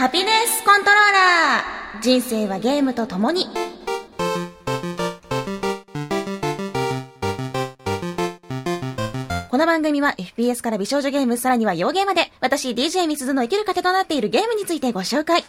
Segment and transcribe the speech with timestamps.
[0.00, 3.48] ハピネスコントローラー人生はゲームと共に
[9.50, 15.42] この番組は FPS から美少女ゲーム、さらには洋ゲーまで、私 DJ みすずの生きる糧となっているゲームについてご紹介。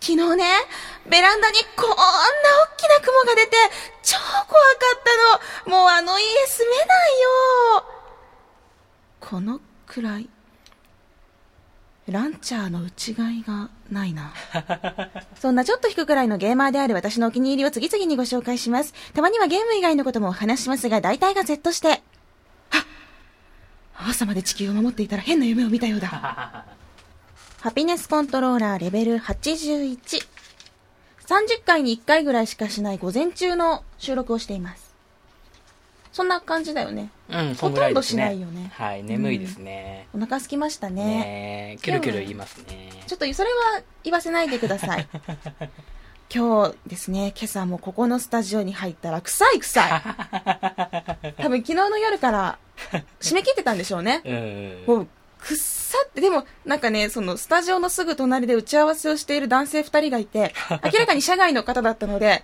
[0.00, 0.44] 昨日ね、
[1.06, 1.98] ベランダにこんな大
[2.78, 3.56] きな雲が出て、
[4.02, 4.56] 超怖か
[4.96, 5.00] っ
[5.66, 5.76] たの。
[5.76, 7.84] もうあの家住めないよ。
[9.20, 10.30] このくらい。
[12.08, 14.32] ランチャーの内側がないな。
[15.40, 18.94] そんなちょっと引くくらいのゲーマーである私のお気に入りを次々にご紹介します。
[19.12, 22.02] たまにはゲーム以外のこともお話しますが、大体が Z して。
[22.70, 22.84] あ
[23.96, 26.08] 朝まで地球を守っていたら変な夢を見たようだ。
[27.60, 29.98] ハピネスコントローラーレベル81。
[31.26, 34.85] 30回に1回ぐらいしかしない午前中の収録をしています。
[36.16, 37.10] そんな感じだよね。
[37.28, 37.54] うん。
[37.56, 40.08] ほとんどしないよねはい、眠いですね。
[40.14, 41.04] お腹空きましたね。
[41.04, 42.88] ねえキュルキュル言いますね。
[43.06, 45.06] ちょっとそれは言わせないでください。
[46.34, 49.90] 今日ですね、今朝もここのスタジオに入ったら臭い臭い。
[51.36, 52.58] 多分昨日の夜から
[53.20, 54.22] 締め切ってたんでしょうね。
[54.24, 54.84] うん。
[54.86, 62.42] もう、くっさって、でも、なんかね、その、スタジオのすぐ隣で打ち合わせをしている男性二人がいて、 明らかに社外の方だったので、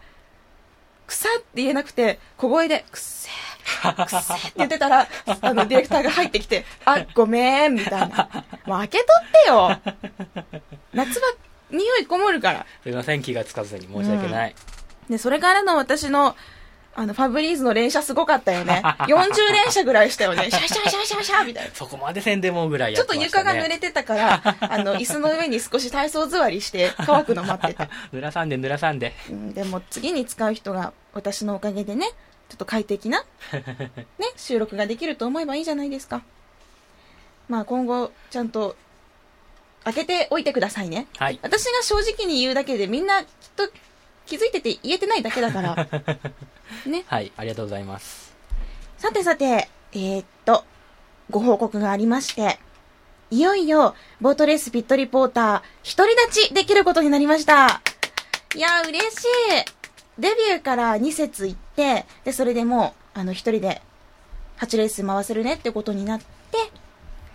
[1.07, 5.07] くさって言えなくて、小声で、くっせー、くっせーって言ってたら、
[5.41, 8.45] あの、ディレクターが入ってきて、あ、ごめん、みたいな。
[8.67, 9.79] もう開けとってよ
[10.93, 11.35] 夏は
[11.71, 12.67] 匂いこもるから。
[12.83, 14.55] すいません、気がつかずに申し訳ない。
[15.09, 16.37] で、それからの私の、
[16.95, 18.83] あの、ファブリーズの連射すごかったよね。
[18.85, 20.51] 40連射ぐらいしたよね。
[20.51, 21.71] シャシャシャシャシャみたいな。
[21.75, 23.51] そこまでせんでもぐらいちょってとやました、ね。
[23.51, 27.89] 床が濡れてたから、あの、椅子の上に少し体操座りして乾くの待ってた。
[28.13, 29.15] 濡らさんで濡らさんで。
[29.31, 32.11] うん、でも次に使う人が私のおかげでね、
[32.53, 33.25] ちょっと快適な、
[34.19, 36.23] ね、収録ができると思えばいいじゃないですか。
[37.49, 38.77] まあ今後、ちゃんと、
[39.85, 41.07] 開けておいてくださいね。
[41.17, 41.41] はい。
[41.43, 43.71] 私が正直に言うだけでみんなきっと
[44.27, 45.89] 気づいてて言えてないだけだから。
[46.85, 47.05] ね。
[47.07, 48.35] はい、ありがとうございます。
[48.99, 50.67] さてさて、えーっと、
[51.31, 52.59] ご報告がありまして、
[53.31, 57.81] いよいよ、ボートレースピットリポーター、独り立ちできることになりました。
[58.55, 59.82] いやー、嬉しい。
[60.23, 63.83] デビューから2節行って、で、それでもう、あの、一人で、
[64.59, 66.25] 8レース回せるねってことになって、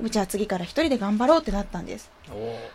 [0.10, 2.10] じゃあ次から一人で頑張ろうってなったんです。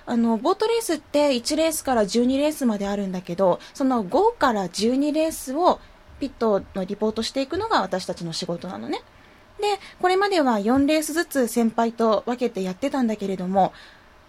[0.05, 5.81] あの、ボートレースって1レースから12レースまであるんだけど、その5から12レースを
[6.21, 9.01] ピットのリポートしていくのが私たちの仕事なのね。
[9.61, 13.73] で、これまでは4レースずつ先輩と分けてやってたんだけれども、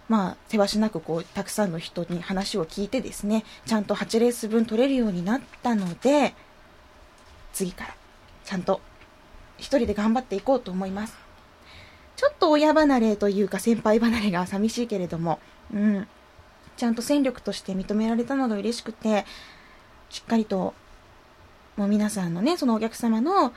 [0.08, 6.34] まあ、せわしなくこう、たくさんの人に話を聞いてですね、ちゃんと8レース分取れるようになったので、
[7.52, 7.94] 次から、
[8.44, 8.80] ちゃんと、
[9.56, 11.16] 一人で頑張っていこうと思います。
[12.16, 15.40] ちょっと親離れというか先輩離れが寂しいけれども、
[15.72, 16.08] うん。
[16.76, 19.24] ちゃんと戦力として認められたのが嬉しくて、
[20.10, 20.74] しっかりと、
[21.76, 23.52] もう皆さんのね、そのお客様の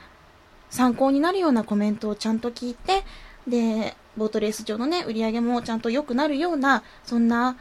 [0.70, 3.04] 参考になるようなコメントをちゃんと聞いて、
[3.46, 7.56] で、ボートレース上のね、売り上げもちゃんと良くなるような、そんな、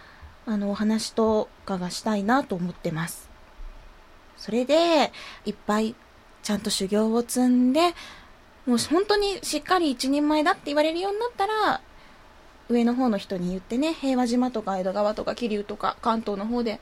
[0.45, 3.29] あの、お話とかがしたいなと思ってます。
[4.37, 5.11] それで、
[5.45, 5.95] いっぱい、
[6.43, 7.93] ちゃんと修行を積んで、
[8.65, 11.81] もう本当にしっかり一人前だって言われるようになったら、
[12.69, 16.81] 上の方の人に言ってね、平和島とか江戸川とか桐生とか関東の方で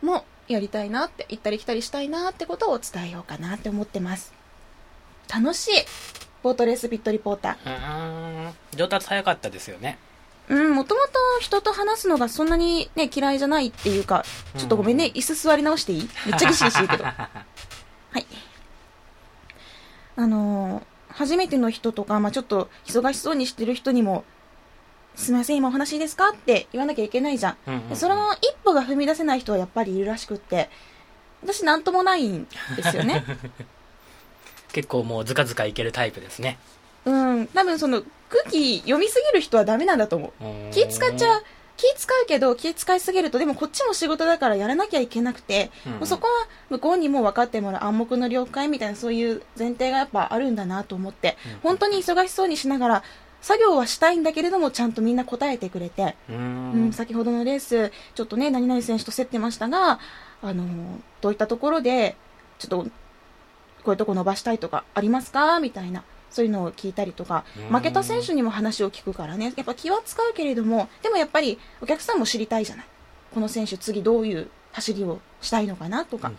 [0.00, 4.32] もやりたいなって、行ったり来たりしたいなってことを伝えようかなって思ってます。
[5.28, 5.70] 楽しい
[6.42, 7.66] ボートレースピットリポーター。
[7.66, 8.54] うーん。
[8.76, 9.98] 上達早かったですよね。
[10.48, 11.10] うん、もともと
[11.40, 14.24] 人と話すのがそんなにね、嫌いじゃないっていうか、
[14.56, 16.08] ちょっとごめんね、椅子座り直していい？
[16.26, 17.04] めっちゃギシギシ言うけど。
[17.04, 17.12] は
[18.16, 18.26] い。
[20.16, 24.24] あのー初めての人とか、まあ、ちょっと忙しそうにしてる人にも、
[25.16, 26.28] すみません、今お話いいですか？
[26.28, 27.56] って言わなきゃいけないじゃん。
[27.66, 30.70] うんうんうんでその一歩が踏み出せない人はやっぱりいるらしくって、
[31.42, 33.24] 私なんともないんですよね。
[34.72, 36.58] 結構もうズカズカいけるタイプですね。
[37.04, 40.32] うん、多分その空気読みすぎる人はダメなんだと思う。
[40.72, 41.42] 気使っちゃう、
[41.78, 46.32] 気使うけど気使いすぎるとでもこっちも仕事だからやらなきゃいけなくて、うんうんもうそこは
[46.70, 53.02] 向こうにも分かってもらう暗黙の了解みたいなそういう前提がやっぱあるんだなと思って、うん本当に忙しそうにしながら
[53.40, 56.92] 作業はしたいんだけれどもちゃんとみんな答えてくれて、うーうんん。
[56.92, 60.00] 先ほどのレースちょっとね何々選手と競ってましたが
[60.42, 60.64] あの
[61.20, 62.16] どういったところで
[62.58, 62.86] ちょっと
[63.88, 65.60] こういうとこ伸ばしたいとかありますか？
[65.60, 67.46] みたいなそういうのを聞いたりとか。
[67.56, 67.74] うん。
[67.74, 69.54] 負けた選手にも話を聞くからね。
[69.56, 72.86] やっぱ気は使うけれどもでもやっぱりお客さんも知りたいじゃない。
[73.32, 76.30] この選手次どういう走りをしたいのかなとか。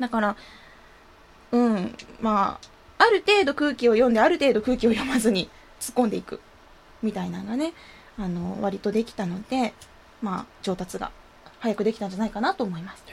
[0.00, 0.36] だから
[1.52, 1.94] うん。
[2.22, 2.58] ま
[2.98, 5.50] あある程度空気を読んである程度空気を読まずに
[5.80, 6.40] 突っ込んでいく
[7.02, 7.74] みたいなのがね
[8.16, 9.74] あの割とできたので
[10.22, 11.10] まあ、上達が
[11.58, 13.04] 早くできたんじゃないかなと思います。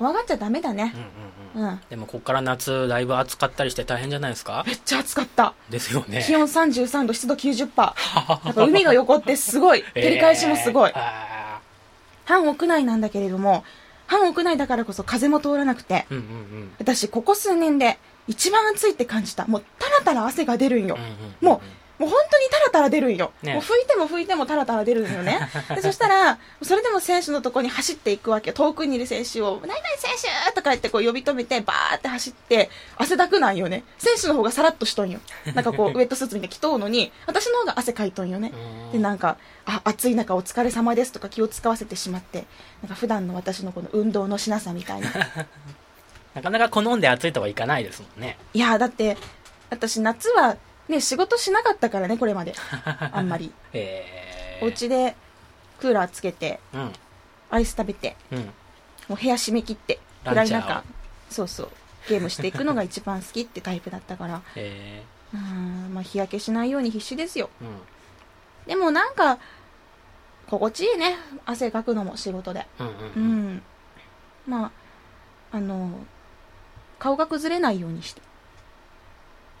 [0.00, 0.98] へ怖がっちゃダメだねえ。
[1.58, 1.80] うんうんうんうん。
[1.90, 4.64] でもこっから夏だいぶ暑かったりして大変じゃないですか？
[4.66, 5.54] めっちゃ暑かった。
[5.68, 7.68] ですよね気温33度、湿度90%。
[8.46, 9.82] やっぱ海の横ってすごい。
[9.94, 10.96] 照り返しもすごいえー。
[10.98, 11.60] あ
[12.24, 13.64] 半屋内なんだけれども、
[14.06, 16.26] 半屋内だからこそ風も通らなくて、ーうんうんう
[16.64, 17.98] ん私、ここ数年で
[18.28, 19.46] 一番暑いって感じた。
[19.46, 20.96] もう、タラタラ汗が出るんよ。
[20.96, 21.62] うんうんうんも
[22.00, 23.30] もう本当にタラタラ出るんよ。
[23.42, 25.38] ねもう拭いても拭いてもタラタラ出るんよね。
[25.68, 28.54] でそしたら、それでも選手のとこに走っていくわけ。
[28.54, 30.10] 遠くにいる選手を、何々選
[30.46, 33.84] 手とか言ってこう呼び止めて、バーって走って、汗だくなんよね。
[33.98, 35.20] 選手の方がさらっとしとんよ。
[35.54, 38.50] なんかこう、 ウェットスーツみたいに着とうのに、私の方が汗かいとんよね。
[38.54, 39.36] うんで、なんか、
[39.66, 42.46] あ、暑い中お疲れ様ですとか気を使わせてしまって、
[42.82, 45.10] なんか普段の私のこの運動のしなさみたいな。
[46.32, 49.18] なかなか好んで暑いとはいかないですもんねいや、だって、
[49.68, 50.56] 私夏は
[50.90, 52.54] ね、仕事しなかったからね、これまで。
[53.12, 53.52] あんまり。
[53.72, 55.16] えお家で
[55.80, 56.92] クーラーつけて、うん
[57.52, 58.50] アイス食べて、うんも
[59.10, 60.84] う部屋閉め切って、暗い中、
[61.30, 61.70] そうそう、
[62.08, 65.02] ゲームしていくのが一番好きってタイプだったから、え
[65.34, 67.50] うーん、まあ日焼けしないように必死ですよ。
[67.62, 67.78] ーうん
[68.66, 69.38] でもなんか、
[70.48, 71.16] 心地いいね、
[71.46, 72.66] 汗かくのも仕事で。
[72.78, 73.62] うんううんん。
[74.46, 74.66] ま
[75.52, 75.90] あ、あの、
[76.98, 78.22] 顔が崩れないようにして。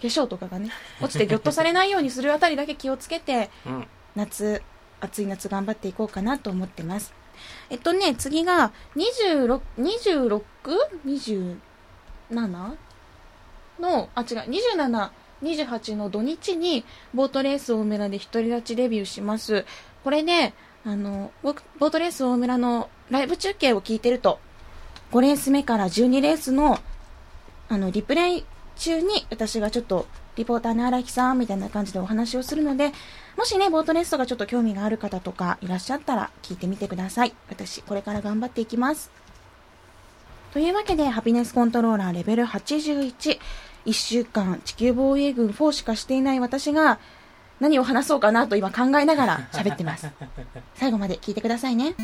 [0.00, 0.70] 化粧とかがね、
[1.00, 3.86] 落ちてギョッとされないようにするあたりだけ気をつけて、うん
[4.16, 4.62] 夏、
[5.00, 7.14] 暑い夏頑張っていこうかなと思ってます。
[7.70, 11.56] えっとね、次が、26、26?27?
[13.80, 15.10] の、あ、違う、27、
[15.42, 19.64] 28の土日に、ボートレース大村で独り立ちレビューします。
[20.04, 20.52] これで、
[20.84, 24.38] あの、ボボートレース大村のライブ中継を聞いてると、
[25.12, 26.78] 5レース目から12レースの、
[27.68, 28.44] あの、リプレイ
[28.80, 30.06] 中に、私がちょっと、
[30.36, 32.92] リポーターの荒木さんみたいな感じでお話をするので、
[33.36, 37.34] もしね、ボートレースとかちょっと興味がある方とかいらっしゃったら聞いてみてください。
[37.48, 39.10] 私、これから頑張っていきます。
[40.52, 43.38] というわけで、ハピネスコントローラーレベル81、
[43.86, 46.98] 1週間地球防衛軍4しかしていない私が、
[47.60, 50.08] 何を話そうかなと今考えながら喋ってます。
[50.74, 51.94] 最後まで聞いてくださいね。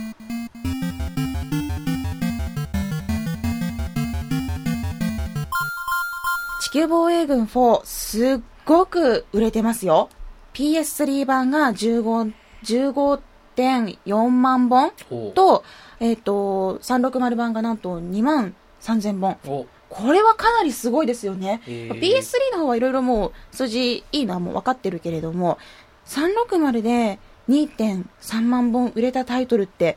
[6.76, 10.10] 球防衛軍4、すっごく売れてますよ。
[10.52, 12.34] PS3 版が15
[12.64, 15.64] 15.4万本おと、
[16.00, 19.38] えっ、と、360版がなんと2万3000本。
[19.46, 21.62] おこれはかなりすごいですよね。
[21.66, 25.56] へー PS3 の方はいろいろもう数字いいのはもう分かってるけれども、
[26.04, 27.18] 360で
[27.48, 29.96] 2.3万本売れたタイトルって、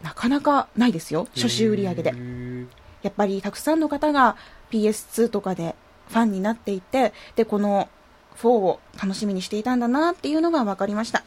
[0.00, 1.28] なかなかないですよ。
[1.34, 2.12] 初週売り上げでへ。
[2.14, 2.66] ー
[3.04, 4.36] やっぱりたくさんの方が
[4.74, 5.76] PS2 とかで
[6.08, 7.88] ファンになっていて、で、この
[8.36, 11.22] 4を楽しみにしていたんだなっていうのが分かりました。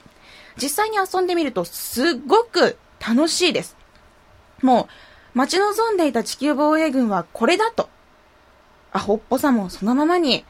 [0.62, 3.78] 実際に遊んでみるとすっごく楽しいです。
[4.62, 4.90] も
[5.36, 7.90] う、待ち望んでいた地球防衛軍はこれだと。
[8.92, 10.44] アホっぽさもそのままに、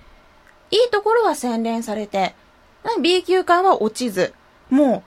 [0.72, 2.36] いいところは洗練されて、
[3.02, 4.34] B 級感は落ちず、
[4.70, 5.04] もう、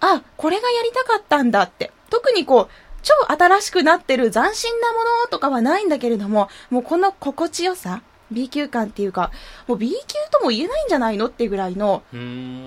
[0.00, 1.92] あ、これがやりたかったんだって。
[2.10, 2.68] 特にこう、
[3.04, 8.02] 超新しくなってる斬新なものとかはないんだけれども、もうこの心地よさ、
[8.32, 9.30] B 級感っていうか、
[9.68, 9.96] もう B 級
[10.32, 12.02] とも言えないんじゃないのっていうぐらいの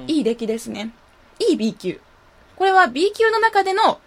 [0.07, 0.91] いい出来ですね。
[1.39, 1.99] いい B 級。
[2.55, 3.99] これは B 級の中での、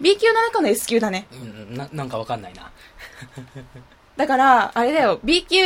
[0.00, 1.26] B 級の中の S 級だね。
[1.32, 2.70] うんななんかわかんないな
[4.16, 5.56] だから、あれだよ、B 級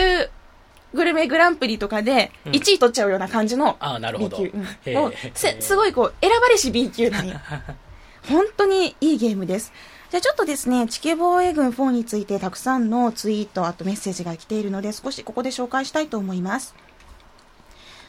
[0.95, 4.50] グルメグランプリとかでうん1位取っちゃうような感じのああなる B ほど級。
[4.54, 7.40] うんもうせすごいこう、選ばれし B 級なんよ。
[8.28, 9.73] 本当にいいゲームです。
[10.09, 16.77] じゃあちょっとですね、地球防衛軍4についてたくさんのツイート、あとメッセージが来ているので、少しここで紹介したいと思います。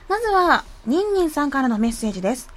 [0.08, 2.50] まずは、ニンニンさんからのメッセージです。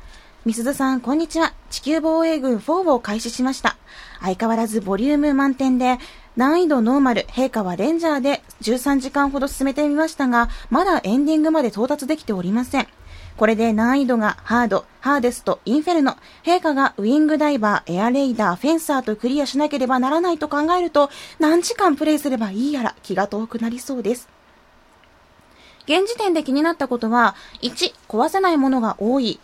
[0.45, 1.55] みすずさん、こんにちは。
[1.71, 3.79] 地球防衛軍4を開始しました。
[4.21, 5.99] 相変わらずボリューム満点で、
[6.37, 12.89] 難易度ノーマル、陛下はレンジャーで13時間ほど進めてみましたが、まだエンディングまで到達できておりません。
[13.37, 24.29] これで難易度がハード、ハーデスト、インフェルノ、陛下がウィングダイバー、エアレイダー、フェンサーとクリアしなければならないと考えると、何時間プレイすればいいやら気が遠くなりそうです。
[25.85, 29.41] 現時点で気になったことは、1、壊せないものが多い。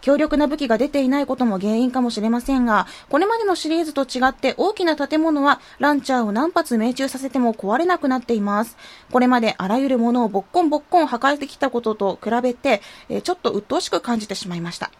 [0.00, 8.76] 強力な武器が出ていないことも原因かもしれませんが、これまでのシリーズと違って大きな建物はランチャーを何発命中させても壊れなくなっています。
[9.10, 14.90] これまであらゆるものをボッコンボッコン破壊してきたことと比べて、えちょっと鬱陶しく感じてしまいました。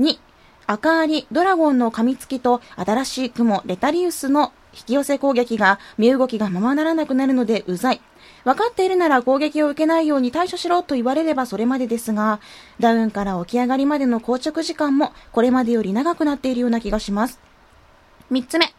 [0.00, 0.18] 2、
[0.66, 8.00] 赤アリ、ドラゴンの噛みつきと新しい雲、レタリウスの引き寄せ攻撃が身動きがままならなくなるのでうざい。
[8.44, 12.40] 分かっているなら攻撃を受けないように対処しろと言われればそれまでですが、
[12.78, 17.40] ダウンから起き上がりまでの硬直時間もこれまでより長くなっているような気がします。
[18.30, 18.72] 3つ目、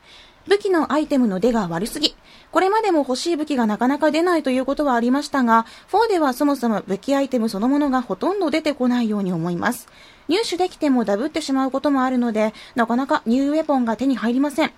[0.47, 2.15] 武器のアイテムの出が悪すぎ。
[2.51, 9.87] これまでも欲しい武器がなかなか出ないということはありましたが、4ではそもそも武器アイテムそのものがほとんど出てこないように思います。
[10.27, 14.71] 入手できてもダブってしまうこともあるので、なかなかニューウェポンが手に入りません。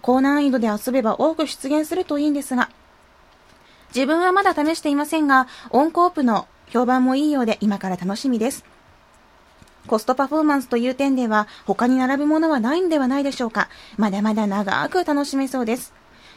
[0.00, 2.70] 高難易度で遊べば多く出現するといいんですが、
[3.94, 8.64] 自分はまだ試していませんが、オンコープの評判もいいようで今から楽しみです。
[9.86, 13.68] コストパフォーマンスという点では他に並ぶものはないんではないでしょうか。
[13.96, 15.94] まだまだ長く楽しめそうです。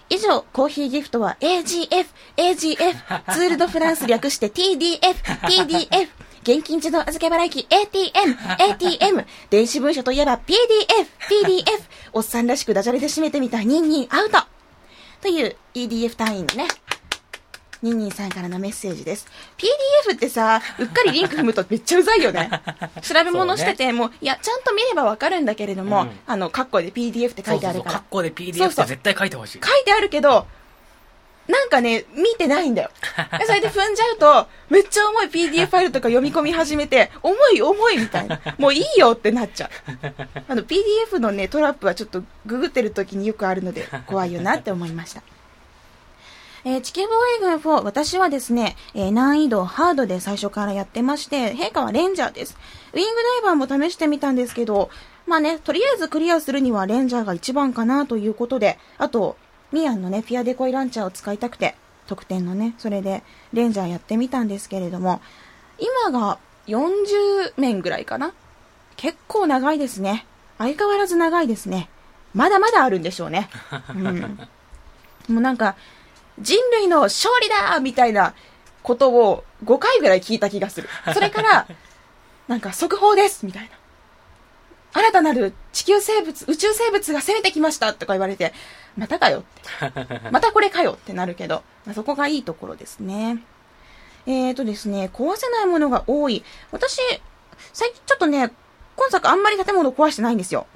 [0.09, 2.05] 以上、コーヒーギフトは AGF、
[2.37, 6.09] AGF、ツールドフランス略して TDF、TDF、
[6.43, 10.47] 現金自動預け払い機 ATM、ATM、電子文書といえば PDF、
[11.29, 11.63] PDF、
[12.13, 14.39] おっさんらしくダジャレで締めてみたニンニンアウト
[15.21, 16.67] という EDF 単位のね、
[17.81, 19.27] ニンニンさんからのメッセージです。
[19.57, 22.49] PDF ってさ、うっかりリンク踏むとめっちゃうざいよね。
[23.01, 27.91] 調べ物してて、ね、もう、いや、ちゃんと見ればわかるんだけれども、うん、あの、カッコで PDF って書いてあるから。
[27.93, 30.45] カッコで PDF って絶対書いてほしい書いてあるけど、
[31.47, 32.91] なんかね、見てないんだよ。
[33.45, 38.39] それで踏んじゃうと、めっちゃ重い PDF ファイルとか読み込み始めて、重い重いみたいな。
[38.57, 39.69] もういいよってなっちゃう。
[40.47, 45.23] あの、PDF のね、トラップはちょっとググってる時によくあるので、怖いよなって思いました。
[46.63, 52.57] えー、地球防衛軍4、私はですね、えー、難易度ハードで最初からやってまして、陛下はレンジャーです。
[52.93, 53.09] ウィング
[53.43, 54.89] ダイバーも試してみたんですけど、
[55.25, 59.37] まあね、とりあえずクリアするにはレンジャーが一番かなということで、あと、
[59.71, 61.75] ミアンのね、フィアデコイランチャーを使いたくて、
[62.07, 65.21] 特典のね、それでレンジャーやってみたんですけれども、
[65.79, 66.37] 今が
[66.67, 68.33] 40面ぐらいかな
[68.97, 70.25] 結構長いですね。
[70.57, 71.89] 相変わらず長いですね。
[72.33, 73.49] まだまだあるんでしょうね。
[73.89, 74.39] うん。
[75.29, 75.75] もうなんか、
[76.41, 78.33] 人類の勝利だみたいな
[78.83, 80.89] ことを5回ぐらい聞いた気がする。
[81.13, 81.67] それから、
[82.47, 83.69] なんか速報ですみたいな。
[84.93, 88.53] 新たなる地球生物、宇宙生物が攻めてきましたとか言われて、
[88.97, 90.29] またかよって。
[90.31, 93.41] またこれかよってなるけど、まあ、そこがいいところですね。
[94.27, 96.43] えーとですね、壊せないものが多い。
[96.71, 96.99] 私、
[97.73, 98.51] 最近ちょっとね、
[98.95, 100.67] 今作あんまり建物壊してないんですよ。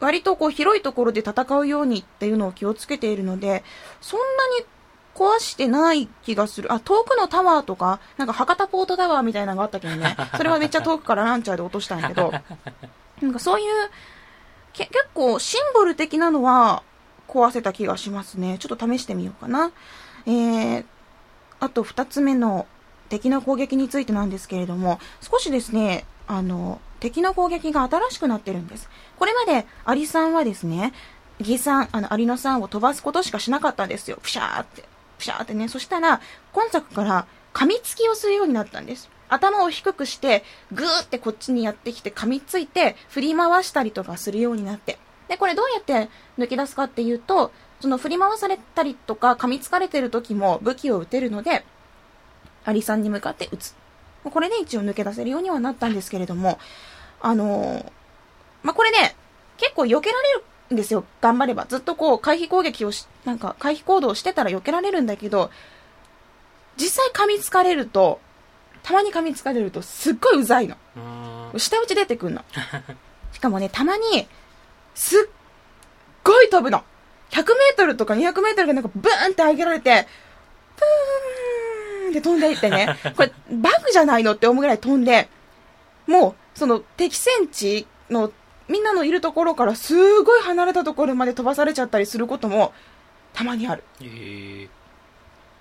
[0.00, 3.62] 割とこう広いところで戦うようにっていうのを気をつけているので、
[4.00, 4.24] そんな
[4.58, 4.66] に
[5.14, 6.72] 壊してない気がする。
[6.72, 12.32] あ、遠くのタワーとか、なんか博多ポートタワーみたいなのがあったけどね、 それはめっちゃ遠くからランチャーで落としたんやけど、
[13.20, 13.90] なんかそういう、
[14.72, 16.82] け結構シンボル的なのは
[17.28, 18.56] 壊せた気がしますね。
[18.58, 19.72] ちょっと試してみようかな。
[20.26, 20.84] えー、
[21.58, 22.66] あと二つ目の
[23.08, 28.88] 敵の攻撃についてなんですけれども、少しですね、あの、敵の攻撃が新しくなってるんです。
[29.18, 30.92] これまでアリさんはですね、
[31.40, 34.18] ギさん、あの、アリのさんを飛ばすことしかしなかったんですよ。
[34.22, 34.84] プシャーって。
[35.18, 35.66] プシャーってね。
[35.66, 36.20] そしたら、
[36.52, 39.10] 今作から噛みつきをするようになったんです。
[39.28, 45.00] 頭を低くして、ぐーってこっちにやってきて噛みついて、振り回したりとかするようになって。
[45.26, 51.64] で、これどうやって抜け出すかっていうと、その振り回されたりとか噛みつかれてる時も武器を撃てるので、
[52.64, 53.79] アリさんに向かって撃つ。
[54.24, 56.58] これで一応抜け出せるようにはなったんですけれども、
[57.20, 57.92] あのー、
[58.62, 59.16] まあ、これね、
[59.56, 61.04] 結構避けられるんですよ。
[61.20, 61.66] 頑張れば。
[61.66, 65.50] ずっとこう、回避攻撃をし、なんか、回避行動をしてたら避けられるんだけど、
[66.76, 68.20] 実際噛みつかれると、
[68.82, 70.76] たまに噛みつかれると、すっごいうざいの。
[71.56, 72.42] 下打ち出てくんの。
[73.32, 74.28] しかもね、たまに、
[74.94, 75.28] すっ
[76.24, 76.84] ごい飛ぶの。
[77.30, 80.06] 100メートルとか200メートルがなんかブーンって上げられて、
[80.76, 81.69] プーン
[82.10, 85.28] って飛んでいってね、これバグじゃないのって思うぐらい飛んで、
[86.06, 88.32] もう、その敵戦地の
[88.68, 92.72] みんなのいるところからすごい離れたところまで飛ばされちゃったりすることも
[93.32, 93.84] たまにある。
[94.00, 94.68] えー、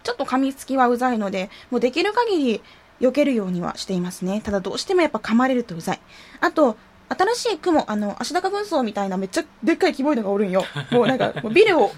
[0.04, 2.62] ちょっと噛みつきはうざいので、もうできる限り
[3.00, 4.42] 避けるようにはしていますね。
[4.42, 6.02] ただどうしてもやっぱ噛まれるとうざい。
[6.42, 6.78] あと、
[7.10, 10.64] 新しい雲、あの、足高軍曹みたいなめっちゃでっかいキモいのがおるんよ。
[10.92, 11.92] もうなんか、 ビルを、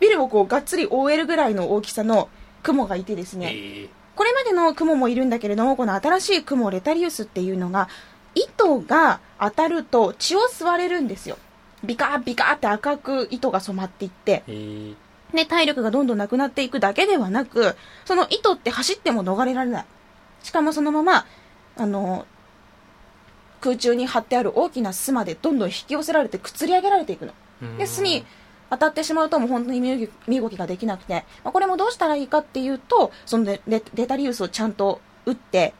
[0.00, 2.28] ビルをこうがっつり覆えるぐらいの大きさの
[2.62, 3.52] 雲がいてですね。
[3.52, 3.88] えー、
[4.18, 7.88] これまでの雲もいるんだけれども、この新しい雲、レタリウスっていうのが、
[8.34, 11.38] 糸が当たると血を吸われるんですよ。
[11.84, 14.42] ビカービカーって赤く糸が染まっていって、
[15.32, 19.84] ね、体力がどんどんなくなっていくだけではなく、その糸って走っても逃れられない。
[20.42, 21.24] しかもそのまま、
[21.76, 22.26] あの、
[23.60, 27.34] 空中に張ってある大きな巣までどんどん引き寄せられてくつり上げられていくの。
[27.78, 28.26] で、巣に
[28.70, 35.74] 当たってしまうともう本当に身動きができなくて、まあ、これもどうしたらいいかっていうと、そのレレタリウスをちゃんと打って、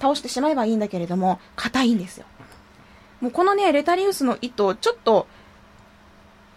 [0.00, 2.26] 倒してしまえばいいんだけれども、硬いんですよ。
[3.20, 5.26] もうこのね、レタリウスの糸、ちょっと、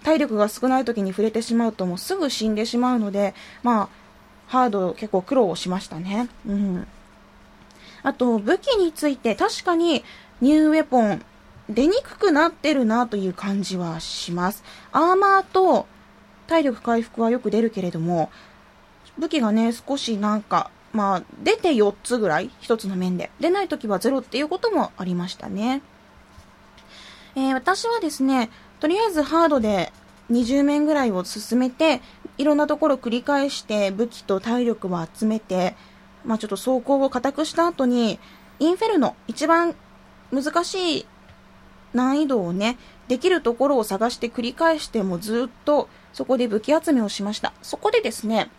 [0.04, 3.34] 体力が少ない時に触れてしまうともうすぐ死んでしまうので、
[3.64, 3.90] まあ、
[4.48, 6.30] ハード結構苦労をしましたね。
[6.48, 6.88] うん。
[8.04, 10.04] あと、武器について確かに
[10.40, 11.26] ニューウェポン
[11.70, 14.64] 出にくくなってるなという感じはします。
[14.92, 15.88] アーマーと
[16.48, 18.32] 体力回復はよく出るけれども、
[19.18, 23.32] 武器がね、少しなんか、まあ、出て4つぐらい、1つの面で。
[23.40, 25.82] 出ない時は0っていうこともありましたね。
[27.36, 29.92] えー、私はですね、とりあえずハードで
[30.32, 32.02] 20面ぐらいを進めて、
[32.38, 35.76] いろんなところ繰り返して武器と体力を集めて、
[36.26, 38.20] まあちょっと走行を固くした後に、
[38.60, 39.76] インフェルノ、一番
[40.32, 41.06] 難しい
[41.94, 42.78] 難易度をね、
[43.08, 47.54] できるところを探して繰り返してもずっとそこで武器集めをしました。
[47.62, 48.50] そこでですね、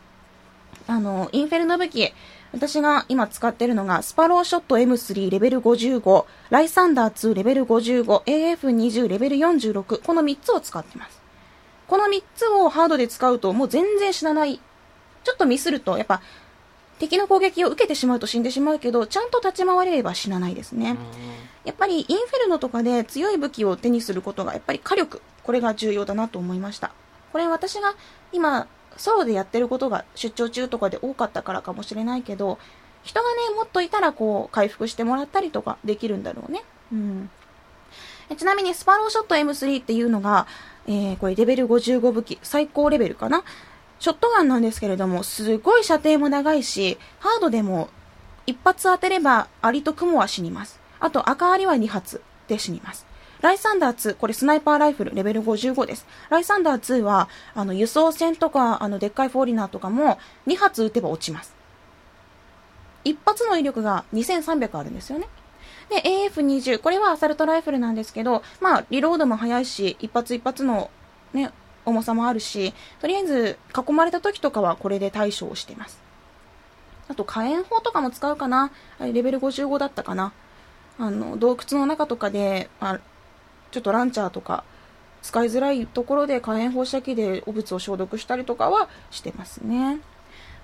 [0.86, 2.14] あの、インフェルノ武器、
[2.52, 11.20] 私が今使ってるのが、スパローショット M3 レベル55、ライサンダー2レベル55、AF20 レベル46、この3つを使ってます。
[11.86, 14.60] この3つをハードで使うともう全然死なない。
[15.24, 16.22] ちょっとミスると、やっぱ、
[16.98, 20.96] 敵の攻撃を受けてしまうと死んでしまうけど、ちゃんと立ち回れれば死なないですね。
[21.68, 26.92] やっぱりインフェルノとかで強い武器を手にすることが、やっぱり火力、これが重要だなと思いました。
[27.30, 27.94] これ私が
[28.32, 32.58] 今ソロでやってることが出張中とかで多かったからかもしれないけど、
[33.02, 36.64] 人がね、もっといたらこう、回復してもらったりとかできるんだろうね。
[36.90, 37.30] うん。
[38.34, 40.46] ちなみにスパローショット M3 っていうのが、
[40.86, 43.44] えー、これレベル55武器、最高レベルかな？
[43.98, 47.90] ショットガンなんですけれども、すごい射程も長いし、ハードでも
[48.46, 50.77] 一発当てればアリとクモは死にます。
[51.00, 53.06] あと赤アリは2発で死にます。
[53.40, 56.06] ライサンダー2、これスナイパーライフルレベル55です。
[56.28, 61.54] ライサンダー2は、あの、輸送船とか、あの、でっかいフォーリナーとかも2発撃てば落ちます。
[63.04, 65.28] 一発の威力が2300あるんですよね。
[65.88, 70.90] で、AF20、これはアサルトライフルなんですけど、まあ、リロードも早いし、一発一発の
[71.32, 71.52] ね、
[71.84, 76.00] 重さもあるし、とりあえず囲まれた時とかはこれで対処をしています。
[77.08, 78.70] あと火炎砲とかも使うかな。
[79.00, 80.32] レベル55だったかな。
[80.98, 82.98] あの、洞窟の中とかで、あ
[83.70, 84.64] ちょっとランチャーとか
[85.22, 89.98] 使いづらいところで火炎放射器で汚物を消毒したりとかはしてますね。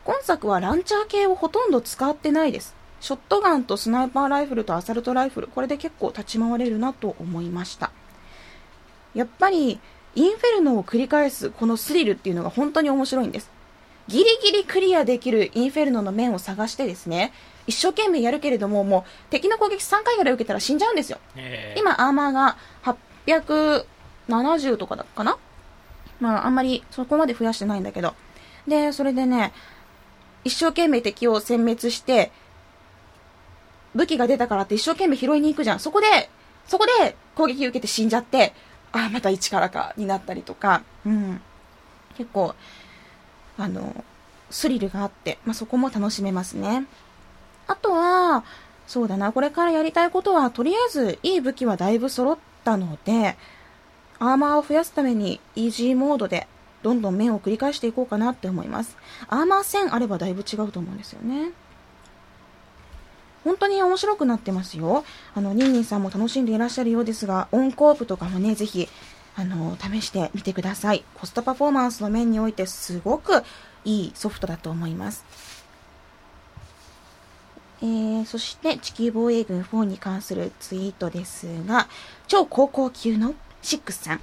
[0.05, 2.75] 今作はランチャー系をほとんど使ってないです。
[3.01, 7.91] ショットガンとスナイパーライフルとアサルトライフル、これで結構立ち回れるなと思いました。
[9.15, 9.79] やっぱり、
[10.15, 13.51] インフェルノを繰り返すこのスリルっていうのが本当に面白いんです。
[14.09, 17.33] ギリギリクリアできるインフェルノの面を探してですね、
[17.67, 21.19] 一生懸命やるけれども、もう敵の攻撃3回ぐらい受けたら死んじゃうんですよ。
[21.77, 25.39] 今、アーマーが870とかだかな
[26.21, 28.15] まあ、あんまりそこまで増やしてないんだけど。
[28.67, 29.53] で、それでね、
[30.45, 32.31] 一生懸命敵を殲滅して、
[33.95, 35.81] 武器が出たからって一生懸命拾いに行くじゃん。
[35.81, 36.07] そこで、
[36.67, 38.53] そこで攻撃受けて死んじゃって、
[38.93, 41.41] ああ、また一からか、になったりとか、うん。
[42.17, 42.55] 結構、
[43.59, 44.05] あの、
[44.51, 46.87] スリルがあって、まあ、そこも楽しめますね。
[48.87, 53.37] そうだな、これからやりたいことは、とりあえず、いい武器はだいぶ揃ったので、
[54.19, 56.47] アーマーを増やすために、イージーモードで、
[56.83, 58.97] どんどん面を繰り返していこうかなって思います。
[59.29, 61.53] アーマー1000あればだいぶ違うと思うんですよね。
[63.43, 65.05] 本当に面白くなってますよ。
[65.35, 68.89] あの、ニンニンさんも楽しんでいらっしゃるようですが、オンコープとかもね、ぜひ、
[69.37, 71.05] あの、試してみてください。
[71.15, 73.43] コストパフォーマンスの面においてすごく
[73.85, 75.25] いいソフトだと思います。
[77.83, 81.89] えー、そして地球防衛軍4に関するツイートですが、
[82.29, 84.21] 超高校級のシックスさん。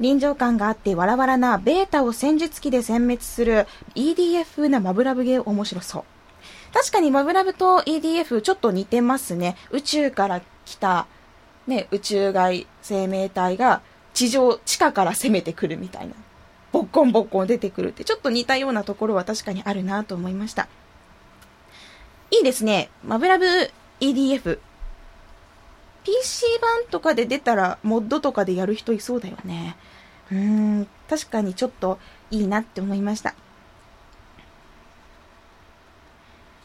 [0.00, 6.04] 臨場感があってわらわらなベータを戦術機で殲滅する EDF 風なマブラブゲー面白そう。
[6.72, 9.56] 確かにマブラブと EDF ちょっと似てますね。
[9.70, 11.06] 宇宙から来た、
[11.66, 13.82] ね、宇宙外生命体が
[14.14, 16.14] 地上、地下から攻めてくるみたいな。
[16.72, 20.68] ボッコンボッコン出てくるってちょっと似たようなところは確かにあるなと思いました。
[22.32, 22.88] いいですね。
[23.04, 23.44] マブラブ
[24.00, 24.58] EDF。
[26.02, 29.76] PC 版とかで出たら、モッドとかでやる人いそうだよね。
[30.30, 31.98] うーん、確かにちょっと
[32.30, 33.34] いいなって思いました。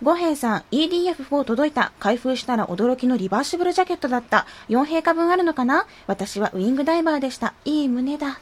[0.01, 1.91] 五平さん、EDF4 届いた。
[1.99, 4.47] 開封したら驚きのリバーシブルジャケットだった。
[4.69, 5.85] 4平価分あるのかな？
[6.07, 7.53] 私はウィングダイバーでした。
[7.65, 8.39] いい胸だ。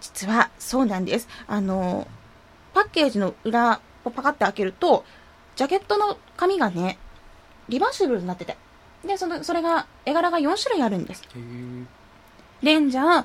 [0.00, 1.26] 実は、そうなんです。
[1.48, 2.06] あの、
[2.74, 5.04] パッケージの裏をパカって開けると、
[5.58, 6.98] ジャケットの紙がね、
[7.68, 8.56] リバーシブルになってて。
[9.04, 11.24] で、その、それが、絵柄が4種類あるんです。
[12.62, 13.24] レンジャー、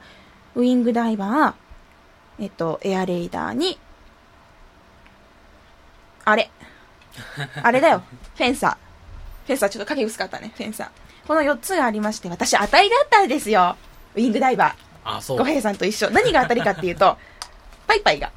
[0.55, 3.77] ウィングダイバー、えっと、エアレイダーに、
[6.25, 6.49] あれ。
[7.61, 8.01] あれだよ。
[8.35, 8.71] フェンサー。
[9.45, 10.51] フェンサーちょっと影薄かったね。
[10.57, 11.27] フェンサー。
[11.27, 13.77] この4つがありまして、私当たりだったんですよ。
[14.15, 15.37] ウィングダイバあ、そう。
[15.37, 16.09] 五平さんと一緒。
[16.09, 17.15] 何が当たりかっていうと、
[17.85, 18.31] パイパイが、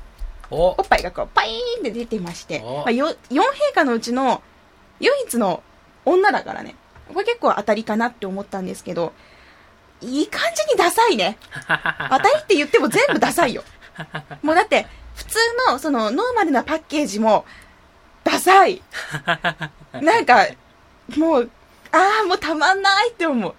[0.51, 3.43] おおっぱいがこう、パイーンって出てまして、おまあ、よ4陛
[3.75, 4.43] 下のうちの
[5.01, 5.63] 唯一の
[6.05, 6.77] 女だからね。
[7.13, 9.13] これ結構当たりかなって思ったんですけど、
[10.01, 11.39] いい感じにダサいね。
[11.57, 13.65] 当たりって言っても全部ダサいよ。
[14.43, 15.39] もうだって、普通
[15.71, 17.47] の、その、ノーマルなパッケージも、
[18.23, 18.83] ダサい。
[20.03, 20.47] なんか、
[21.17, 21.51] もう、
[21.93, 23.55] ああ、もうたまんないって思う。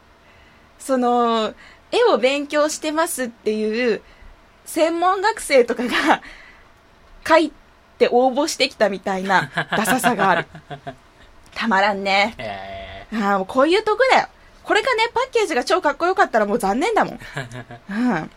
[0.77, 1.53] その、
[1.91, 4.01] 絵を勉強してますっていう、
[4.65, 6.21] 専門学生とかが、
[7.27, 7.51] 書い
[7.97, 10.47] て応募してきたみたいな、 ダサさがある。
[11.55, 12.35] たまらんね。
[12.37, 14.27] えああ、もうこういうとこだよ。
[14.63, 17.19] これがね、パッケージが超かっこよかったらもう残念だもん。
[17.89, 18.31] うん。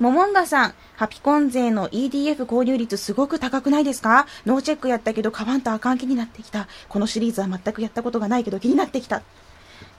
[0.00, 4.26] モモンガさん、ハピコン勢の EDF 購入率すごく高くないですか？
[4.46, 6.66] ノーチェックやったけど買わんとあかん気になってきた。
[6.88, 9.20] このシリーズは全くやったことがないけど気になってきた。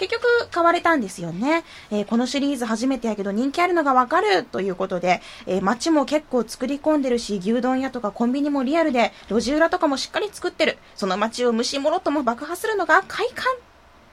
[0.01, 10.79] 結局買われたんですよね、えーこのシリーズ初めてやけど人気あるのがわかるということで、えー街も結構作り込んでるし牛丼屋とかコンビニもリアルで路地裏とかもしっかり作ってる。
[10.95, 13.45] その街を虫もろとも爆破するのが快感。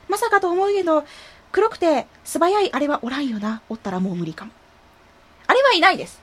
[0.08, 1.04] まさかと思うけど
[1.52, 3.62] 黒くて素早いあれはおらんよな。
[3.70, 4.50] おったらもう無理かも。
[5.46, 6.20] あれはいないです。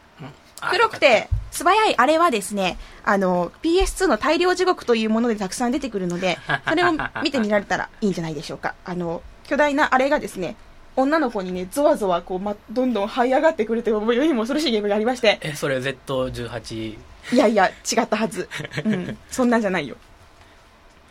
[0.62, 6.92] ー黒くて素早いあれはですね、あの、PS2 の大量地獄というものでたくさん出てくるので、それを
[7.24, 8.76] 見てみられたらいいんじゃないでしょうか。
[8.84, 10.56] あの、巨大なあれがですね、
[10.96, 16.98] 女の子にね、ゾワゾワこう、ま、どんどん這い上がってくるという、世にも恐ろしいゲームがありまして、え、それ Z18。
[17.34, 18.48] いやいや、違ったはず。
[18.86, 19.98] うん、そんなんじゃないよ。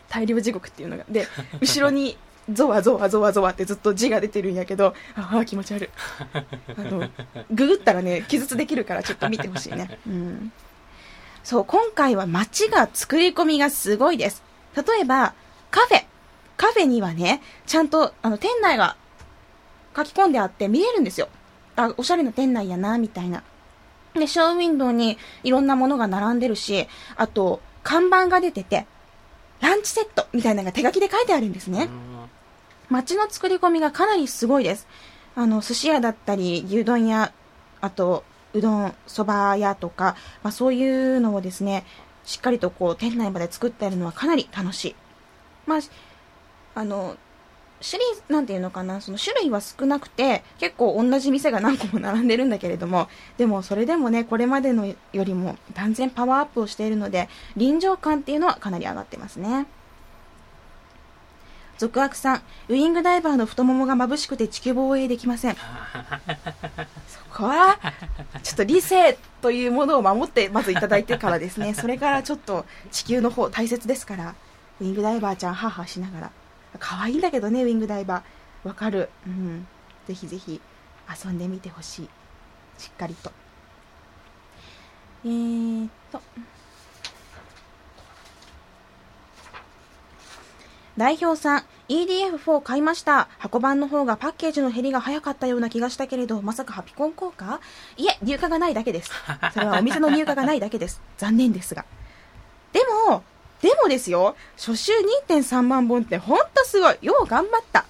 [0.09, 1.05] 大量地獄っていうのが。
[1.09, 1.27] で、
[1.61, 2.17] 後ろに、
[2.51, 5.89] ゾワゾワゾワゾワってずっと字が出てるんやけど、ああ、気持ち悪い。
[6.77, 7.09] あの、
[7.51, 9.97] ググったらね、記述できるからちょっと見てほしいね。
[10.07, 10.51] うん。
[11.43, 14.43] そう、今回は街が作り込みがすごいです。
[14.75, 15.33] 例えば、
[15.71, 16.05] カフェ。
[16.57, 18.95] カフェにはね、ちゃんと、あの、店内が
[19.95, 21.27] 書き込んであって見えるんですよ。
[21.75, 23.43] あ、おしゃれな店内やな、みたいな。
[24.13, 26.87] で、ショーウィンドウにいろんなものが並んでるし、
[27.17, 28.87] あと、看板が出てて、
[29.61, 31.89] ランチセットみたいなのが手書きで書いてあるんですね。
[32.89, 34.87] 街の作り込みがかなりすごいです。
[35.35, 37.33] あの、寿司屋だったり、牛丼屋、
[37.81, 41.85] あと、うどん、蕎麦屋とか、まあそういうのをですね、
[42.23, 44.95] しっかりとこう、店内まで作ってあるのはかなり楽しい。
[45.65, 45.79] まあ、
[46.75, 47.17] あの、
[47.81, 53.07] シリーズ、なんていうのかな、その種類は少なくて、結構同じ店が何個も並んでるんだけれども、
[53.37, 59.65] でもそれでもね、これまでのよりも断然パワーアップをしているので、臨場感っていうのはかなり上がってますね。
[61.77, 65.55] 続悪さん、ウイングダイバーの太ももが眩しくて地球防衛できません。
[67.07, 67.77] そこは、
[68.43, 74.35] ちょっと理性というものを守ってまずいただいてからですね、それからちょっと地球の方大切ですから、
[74.79, 76.31] ウイングダイバーちゃんハーハーしながら。
[76.79, 78.67] 可愛いんだけどね、ウィングダイバー。
[78.67, 79.09] わかる。
[79.27, 79.67] うん。
[80.07, 80.61] ぜひぜひ
[81.23, 82.09] 遊んでみてほしい。
[82.77, 83.31] しっかりと。
[85.23, 86.21] えーっと。
[90.97, 93.27] 代表さん、EDF4 買いました。
[93.37, 97.59] 箱版の方がパッケージの減りが早かったような気がしたけれど、まさかハピコン効果？
[97.97, 99.11] いえ、入荷がないだけです。
[99.53, 101.01] それはお店の入荷がないだけです。
[101.17, 101.85] 残念ですが。
[102.71, 103.23] でも、
[103.65, 104.91] でもですよ、初週
[105.27, 106.97] 2.3万本ってほんとすごい。
[107.01, 107.85] よう頑張った。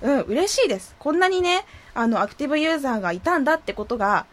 [0.00, 0.96] うん、嬉しいです。
[0.98, 4.24] こんなにね、あの、アクティブユーザーがいたんだってことが、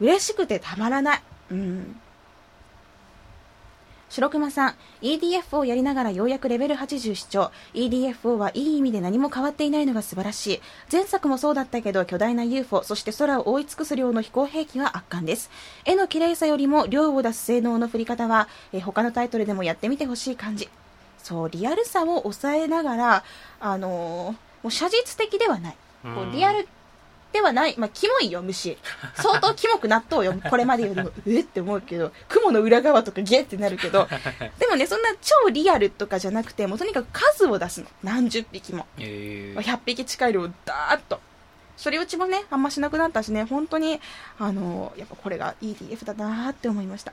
[0.00, 1.22] 嬉しくてたまらない。
[1.50, 2.00] うん。
[4.10, 7.50] 白熊さん、EDF をやりながらようやくレベル80視聴。
[7.74, 10.60] EDF4 はいい意味で何も変わっていないのが素晴らしい。
[10.92, 15.50] 前作もそうだったけど、巨大な UFO、そして空を覆い尽くす量の飛行兵器は圧巻です。
[15.84, 20.68] 絵の綺麗さよりも量を出す性能の振り方は、えー他のタイトルでもやってみてほしい感じ。
[21.18, 23.24] そう、リアルさを抑えながら、
[23.60, 25.76] あのーもう写実的ではない。
[26.04, 26.68] こうんうリアル
[27.34, 27.74] ではない。
[27.76, 28.78] まあ、キモいよ、虫。
[29.16, 30.34] 相当キモくなっとうよ。
[30.48, 31.40] これまでよりも、え？
[31.40, 34.06] って思うけど、雲の裏側とかゲってなるけど、
[34.60, 37.88] でもね、そんな超リアルとかじゃなくて、もうとにかく数を出すの。
[38.04, 38.86] 何十匹も。
[38.98, 41.20] えー100匹近い量をダーッと。
[41.76, 44.00] それうちもね、あんましなくなったしね、本当に、
[44.38, 47.12] あのやっぱこれが EDF だなーって思いました。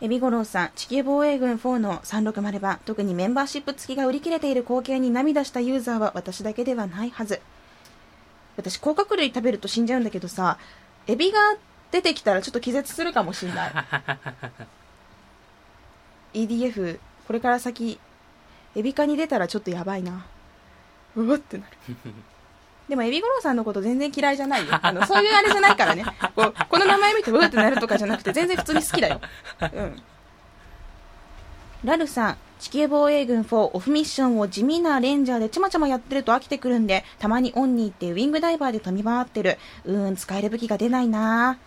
[0.00, 7.40] エビゴロウさん、地球防衛軍4の360版、特にメンバーシップ付きが売り切れている光景に涙したユーザーは私だけではないはず。
[8.58, 10.58] 私、甲殻類食べると死んじゃうんだけどさ、
[11.06, 11.38] エビが
[11.92, 13.72] 出てきたらちょっと気絶するかもしんない。
[16.46, 18.00] EDF、これから先、
[18.74, 20.26] エビ科に出たらちょっとやばいな。
[21.14, 21.96] うわってなる。
[22.90, 24.76] でも、エビゴロウさんのこと全然嫌いじゃないよ。
[24.82, 26.04] あの、そういうあれじゃないからね。
[26.34, 29.20] こう、この名前見てうわってなるとかじゃなくて、全然普通に好きだよ。
[29.60, 30.02] うん。
[31.84, 39.58] ラルさん、地球防衛軍4オフミッションを地味なレンジャーでちまちまやってると飽きてくるんで、たまにオンに行ってウィングダイバーで飛び回ってる。
[39.84, 41.58] うーん、使える武器が出ないな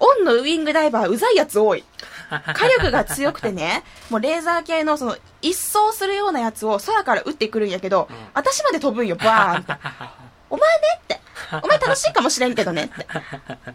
[0.00, 1.84] オンのウィングダイバー、うざいやつ多い。
[2.30, 9.72] 火力が強くてね、もうレーザー系のその、一掃するようなやつを空から撃ってくるんやけど、うん私まで飛ぶんよ、バーンって。
[10.50, 11.20] お前ねって。
[11.62, 13.06] お前楽しいかもしれんけどねって。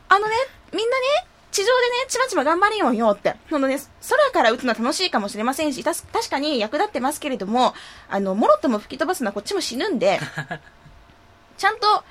[0.09, 0.35] あのね、
[0.73, 1.75] みんなね、地上でね、
[2.07, 3.35] ちまちま頑張れよよって。
[3.49, 7.73] そのね、空から撃つのは楽しいかもしれませんし、確かに役立ってますけれども、
[8.09, 10.19] あの、もろとも吹き飛ばすのはこっちも死ぬんで、
[11.57, 12.03] ちゃんと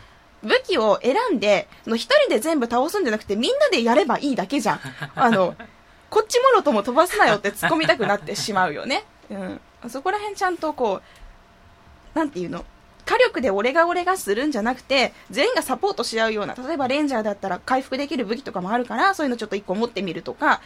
[0.43, 4.81] 武器を選んで、その一人で全部倒すんじゃなくて、みんなでやればいいだけじゃん。
[5.15, 5.55] あの、
[6.11, 9.05] こっちもろとも飛ばすなよって突っ込みたくなってしまうよね。
[9.31, 9.61] うん。
[9.89, 11.01] そこら辺ちゃんとこ
[12.15, 12.65] う、なんていうの？
[13.09, 20.61] 火力で俺が俺がするんじゃなくて、全員がサポートし合うような、例えばレンジャーだったら回復できる武器とかもあるから、そういうのちょっと一個持ってみるとか、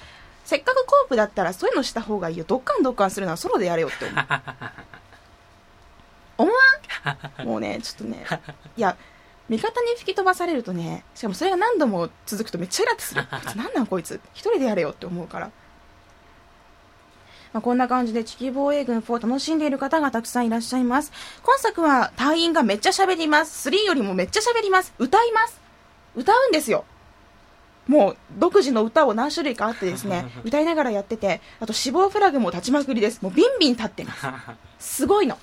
[0.45, 2.45] せっかくコープだったらそういうのした方がいいよ。
[2.49, 4.27] ドッカンドッカンするのはソロでやれよって思う。
[6.39, 6.59] 思わ
[7.45, 7.47] ん？
[7.47, 8.27] もうね、ちょっとね、
[8.77, 8.97] いや、
[9.49, 13.23] 味方に吹き飛ばされるとね、しかもそれが何度も続くとめっちゃイラってする。
[13.23, 14.21] こいつなんなんこいつ？
[14.35, 15.53] 一人でやれよって思うから。
[17.53, 21.13] まあ、こんな感じで地球防衛軍4楽しんでいる方がたくさんいらっしゃいます。
[21.43, 23.69] 今作は隊員がめっちゃ喋ります。
[23.69, 24.93] 3よりもめっちゃ喋ります。
[24.99, 25.61] 歌います。
[26.17, 26.85] 歌うんですよ。
[27.89, 33.21] もう独自の歌を何種類かあってですね、 歌いながらやってて、あと死亡フラグも立ちまくりです。
[33.23, 34.27] もうビンビン立ってます。
[34.79, 35.39] すごいの。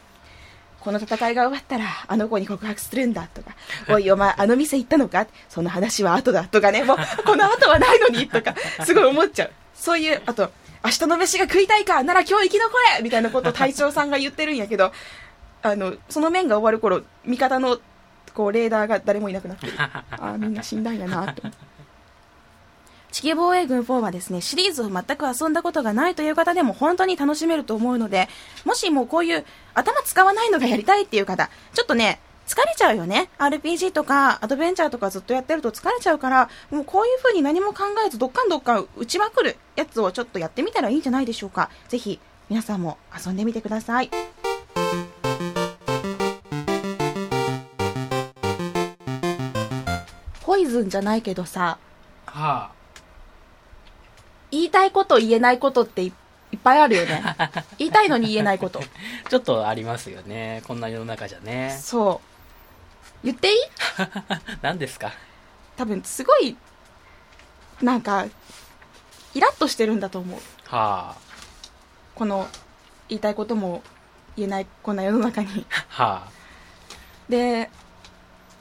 [0.80, 3.52] この戦いが終わったら、あの子に告白するんだとか、
[3.94, 5.28] おいお前あの店行ったのか？
[5.50, 9.52] その話は後だとかね、もうこの後はないのにとか、すごい思っちゃう。
[9.76, 10.52] そういう、あと、
[10.84, 14.92] 明日の飯が食いたいかなら今日生き残れみたいなことを隊長さんが言ってるんやけど、
[15.62, 17.80] あの、その面が終わる頃、味方の、
[18.34, 19.74] こう、レーダーが誰もいなくなってる。
[19.78, 21.42] ああ、みんな死んだんやなって。
[23.12, 28.30] 地球防衛軍4はですね、シリーズを全く遊んだことがないという方でも本当に楽しめると思うので、
[28.66, 33.30] もしもうこういう頭使わないのがやりたいっていう方、ちょっとね、疲れちゃうよね。
[33.38, 41.70] RPG とかアドベンチャーとかずっとやってると疲れちゃうから、もうこういう風に何も考えずどっかんどっかん打ちまくるやつをちょっとやってみたらいいんじゃないでしょうか。
[41.90, 44.10] ぜひ皆さんも遊んでみてください。
[50.42, 51.78] ポイズンじゃないけどさ、
[52.26, 52.72] は
[54.50, 56.12] 言いたいこと言えないことってい
[56.52, 57.24] いっぱいあるよね。
[57.78, 58.80] 言いたいのに言えないこと。
[58.80, 58.84] あ、
[59.30, 60.64] ちょっとありますよね。
[60.68, 61.78] こんな世の中じゃね。
[61.80, 62.29] そう。
[63.24, 63.56] 言っていい？
[64.62, 65.12] 何ですか？
[65.78, 66.56] 多分すごい、
[67.82, 68.26] なんか、
[69.34, 70.40] イラッとしてるんだと思う。
[70.66, 71.16] は
[72.16, 72.48] この、
[73.08, 73.82] 言いたいことも
[74.36, 75.66] 言えない、こんな世の中に。
[75.98, 76.28] あ、は
[77.30, 77.70] で、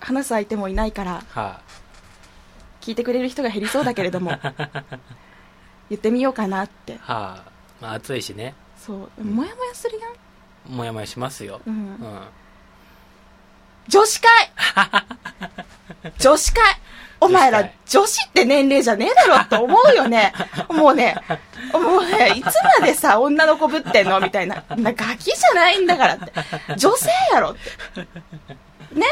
[0.01, 1.61] 話す相手もいないから、あ、は
[2.81, 4.31] 聞いてくれる人が減りそうだけれども、
[5.91, 6.99] 言ってみようかなって。
[7.07, 7.51] あ、はあ。
[7.81, 8.55] まあ暑いしね。
[8.77, 9.25] そう。
[9.25, 10.07] もやもやするや
[10.73, 10.77] ん。
[10.77, 11.61] もやもやしますよ。
[11.67, 11.71] う。
[11.71, 12.29] うんん。
[13.89, 14.31] 女子会
[16.19, 16.63] 女子会
[17.21, 20.33] お前ら女子って年齢じゃねえだろって思うよね。
[20.71, 21.17] もうね、
[21.73, 22.45] もうね、いつ
[22.81, 24.63] までさ、女の子ぶってんのみたいな。
[24.77, 26.33] なガキじゃないんだからって。
[26.77, 27.55] 女性やろっ
[27.95, 28.07] て。
[28.95, 29.07] ね？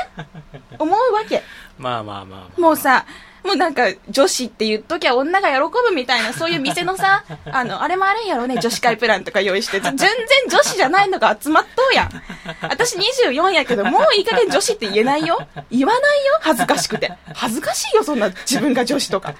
[0.78, 1.42] 思うわけ。
[1.78, 2.60] まあまあまあまあ。
[2.60, 3.06] もうさ、
[3.46, 9.80] もうなんか女子って言っときゃ女が喜ぶみたいな、そういう店のさ、 あの、あれもあるんやろね、女子会プランとか用意して。
[9.80, 10.06] 全然
[10.48, 12.22] 女子じゃないのが集まっとうやん。
[12.62, 15.38] 私24やけど、もういい加減女子って言えないよ。
[15.70, 17.12] 言わないよ、恥ずかしくて。
[17.34, 19.34] 恥ずかしいよ、そんな自分が女子とか。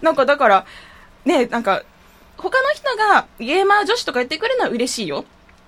[0.00, 0.66] なんかだから、
[1.24, 1.82] ね、なんか、
[2.36, 5.24] 他の人がゲーマー女子とか言ってくれるのは嬉しいよ。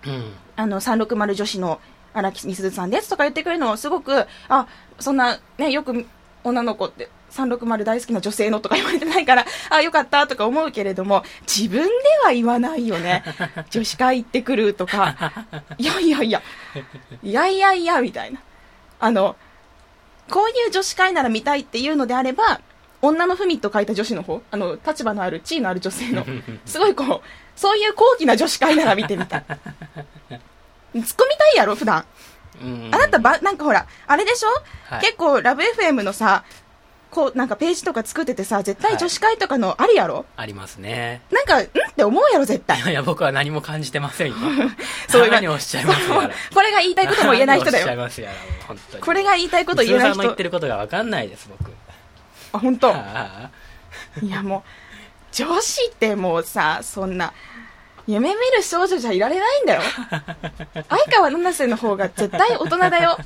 [0.06, 0.34] うん。
[0.56, 1.80] あの、360女子の
[2.12, 4.66] 荒木みすずさんですとか言ってくれるのはすごく、あ、
[4.98, 6.06] そんな、ね、よく
[6.44, 11.92] 女の子って、360大好きな女性のとか言われてないから、あ、よかったとか思うけれども、自分で
[12.24, 13.24] は言わないよね。
[13.70, 15.32] 女子会行ってくるとか、
[15.78, 16.42] いやいやいや、
[17.22, 18.40] いやいやいや、みたいな。
[19.00, 19.36] あの、
[20.30, 22.60] こういう女子会なら見たいっていうのであれば、
[23.02, 26.24] 女の文と書いた女子の方、あの、立場のある、地位のある女性の、
[26.64, 29.44] すごいこう、そういう高貴な女子会なら見てみたい。
[29.48, 29.58] 突っ
[30.94, 32.04] 込みたいやろ、普段。
[32.62, 32.90] うん。
[32.92, 34.48] あなたば、なんかほら、あれでしょ、
[34.88, 36.44] はい結構、ラブ FM のさ、
[37.14, 41.22] こう、なんかページとか作っててさ、絶対女子会とかのあるやろ、ありますね。
[41.30, 41.64] なんか、ん？
[41.64, 42.80] って思うやろ、絶対い。
[42.80, 44.34] やいや、僕は何も感じてませんよ。
[45.08, 46.30] そう何をおっしゃいますやら。
[46.52, 47.86] これが言いたいことも言えない人だよ。
[49.00, 50.42] これが言いたいこと言えない人言って。
[50.42, 51.70] ることが分かんないです、僕。
[52.52, 52.90] あ、本当？
[52.92, 53.50] あ
[54.20, 54.62] いや、もう、
[55.32, 57.32] 女子ってもうさ、そんな、
[58.06, 59.82] 夢見る少女じゃいられないんだよ。
[60.90, 63.16] 相川七瀬の方が絶対大人だよ。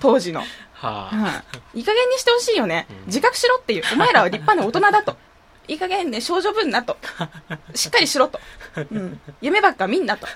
[0.00, 0.42] 当時の。
[0.88, 1.44] あはうんあ。
[1.74, 3.06] いい加減にしてほしいよねうん。
[3.06, 3.82] 自覚しろっていう。
[3.92, 5.16] お前らは立派な大人だと。
[5.66, 6.96] いい加減ね、少女分なと。
[7.74, 8.38] しっかりしろと。
[8.76, 9.20] うん。
[9.40, 10.26] 夢ばっか見んなと。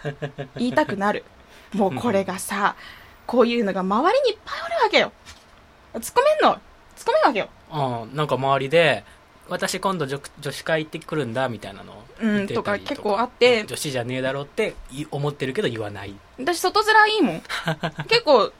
[0.56, 1.24] 言いたくなる。
[1.74, 2.76] もうこれがさ、
[3.26, 5.12] こういうのが周りにいっぱいおるわけよ。
[5.94, 6.60] 突っ込めんの突っ
[7.04, 7.48] 込めんわけよ。
[7.70, 9.04] うん、なんか周りで、
[9.48, 16.14] 私今度女女子会行ってくるんだみたいなのをうんとか結構あって女子じゃねえだろうってい思ってるけど言わない。
[16.38, 17.42] 私外面いいもん。
[18.08, 18.52] 結構、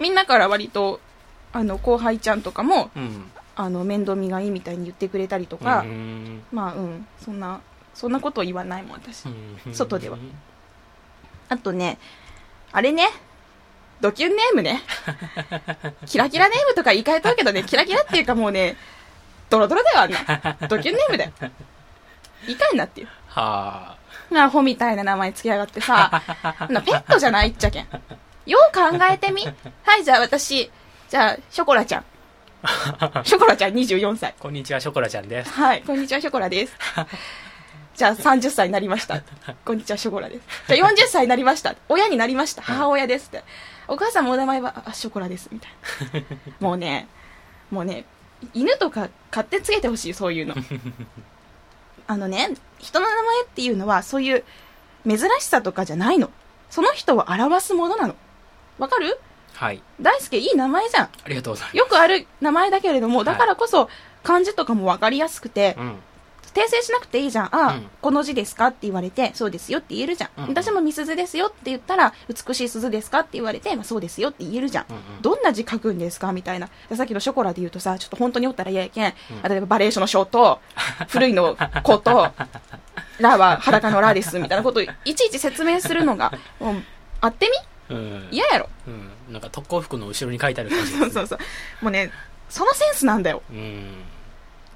[0.00, 1.00] みんなから割と、
[1.52, 3.30] あの、後輩ちゃんとかも、うん。
[3.56, 7.60] あの、面倒見がいいみたいに言ってくれたりとか、うんまあうん、そんな、
[7.94, 9.26] そんなこと言わないもん、私。
[9.26, 10.18] うん外では
[11.48, 11.98] あとね、
[12.72, 13.08] あれね、
[14.00, 14.82] ドキュンネームね。
[16.04, 18.76] キラキラネームとか言い換えとるけどね、キラキラっていうかもうね、
[19.48, 20.68] ドロドロだよ、あんな。
[20.68, 21.32] ドキュンネームだよ。
[22.46, 23.08] 言い換えんなっていう。
[23.28, 23.96] は
[24.34, 26.22] アホみたいな名前つけやがってさ、
[26.68, 27.88] ペットじゃないっちゃけん。
[28.46, 29.44] よう考えてみ。
[29.82, 30.70] はい、じゃあ私、
[31.08, 32.04] じゃあ、ショコラちゃん。
[33.24, 34.30] ショコラちゃん24歳。
[34.30, 34.34] あ。
[34.40, 35.50] こんにちは、ショコラちゃんです。
[35.50, 36.72] はい、こんにちは、ショコラです。
[37.96, 39.22] じゃあ、30歳になりました。
[39.64, 40.40] こんにちは、ショコラです。
[40.68, 41.74] じゃあ、40歳になりました。
[41.88, 42.62] 親になりました。
[42.62, 43.42] 母親ですって。
[43.88, 45.48] お母さんもお名前は、あ、ショコラです。
[45.50, 45.70] みたい
[46.12, 46.24] な。
[46.60, 47.08] もうね、
[47.70, 48.04] もうね、
[48.52, 50.54] 犬とか勝手につけてほしい、そういうの。
[52.06, 54.44] あのね、人の名前っていうのは、そういう
[55.08, 56.30] 珍しさとかじゃないの。
[56.70, 58.14] その人を表すものなの。
[58.78, 59.18] わかる？
[59.54, 59.82] はい。
[60.00, 61.04] 大輔いい名前じゃん。
[61.04, 61.76] ありがとうございます。
[61.76, 63.88] よくある名前だけれども、いだからこそ
[64.22, 65.94] 漢字とかもわかりやすくて、うん。
[66.54, 67.48] 訂正しなくていいじゃん。
[67.54, 68.68] あ、うんこの字ですか？
[68.68, 70.30] って言われて、そうですよって言えるじゃん。
[70.38, 73.20] うんうん私もみすずですよって言ったら、美しい鈴ですか？
[73.20, 74.86] って言われて、まあ、そうですよって言えるじゃん。
[74.88, 76.32] うんうんどんな字書くんですか？
[76.32, 76.68] みたいな。
[76.88, 79.06] でさっきのショコラで言うとさ、ちょっと本当におったら嫌やけん。
[79.06, 79.12] うん
[79.42, 80.60] あ例えばバレーションのショーと、
[81.08, 82.30] 古いの子と、
[83.18, 86.82] ラは裸のラですみたいなことをいちいち説明するのが、もう、
[87.20, 87.52] あってみ？
[87.88, 88.28] うん。
[88.30, 88.68] 嫌やろ。
[88.86, 89.32] うん。
[89.32, 91.38] なんか特攻服の後ろに書いてある感じです、そうそうそう。
[91.82, 92.10] もうね、
[92.48, 93.42] そのセンスなんだよ。
[93.50, 94.02] うん。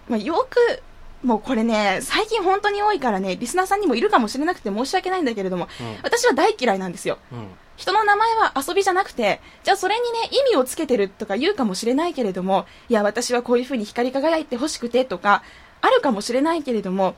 [0.09, 0.83] まあ、よく、
[1.23, 7.19] もうこれね、最近本当に多いからね、リスナーさんにもいるかもしれなくて申し訳ないんだけれども、うん私は大嫌いなんですよ。
[7.33, 7.49] うん。
[7.77, 15.43] 人の名前は遊びじゃなくて、じゃあそれにね、意味をつけてるとか言うかもしれないけれども、いや、私はこういう風に光り輝いてほしくてとか、
[15.81, 17.15] あるかもしれないけれども、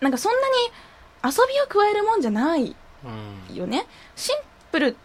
[0.00, 0.38] なんかそんな
[1.30, 2.76] に遊びを加えるもんじゃないうん。
[3.52, 3.86] よね。
[4.16, 4.36] シン
[4.70, 4.96] プル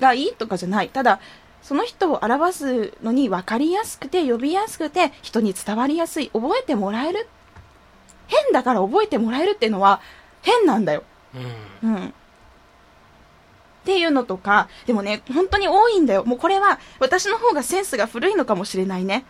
[0.00, 0.88] がいいとかじゃない。
[0.88, 1.20] ただ、
[1.62, 6.30] その人を表すのに分かりやすくて、呼びやすくて、人に伝わりやすい。
[6.30, 7.26] 覚えてもらえる。
[8.26, 10.00] 変だから覚えてもらえるっていうのは、
[10.42, 11.04] 変なんだよ。
[11.82, 11.90] うん。
[11.90, 12.06] うん。
[12.08, 12.12] っ
[13.84, 16.24] ていうのとか、でもね、本当に多いんだよ。
[16.24, 19.24] もうこれは、私の方がセンスが古いのかもしれないね。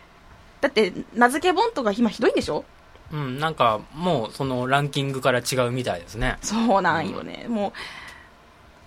[0.61, 2.65] だって、名付け本とか今ひどいんでしょ？
[3.11, 3.39] うん。
[3.39, 6.37] なんか、もう、そのランキングから違うみたいですね。
[6.41, 7.45] そうなんよね。
[7.49, 7.73] もう、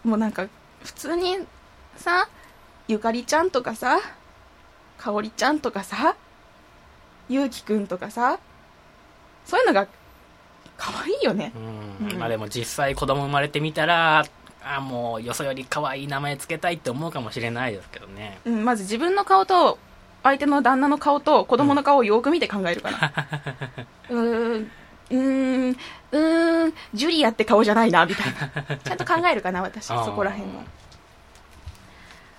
[0.09, 0.49] もうなんか、
[0.83, 1.37] 普通に
[1.97, 2.29] さ、
[2.88, 4.01] ゆかりちゃんとかさ、
[4.97, 6.16] かおりちゃんとかさ、
[7.29, 8.38] ゆうきくんとかさ、
[9.44, 9.87] そういうのが、
[10.79, 11.53] 可愛いよね。
[12.01, 12.09] うん。
[12.11, 14.25] うんまあでも実際子供生まれてみたら、
[14.64, 18.38] あもうよそより可愛い名前つけたいって思うかもしれないですけどね。
[18.47, 19.79] うん、まず自分の顔と、
[20.23, 23.12] 相手の旦那の顔と子供の顔をよく見て考えるかな。
[24.09, 24.71] うーん、
[25.11, 25.77] うーん、
[26.12, 28.27] うーん、ジュリアって顔じゃないな、みたい
[28.68, 28.77] な。
[28.85, 30.64] ちゃんと考えるかな、私、そこら辺の。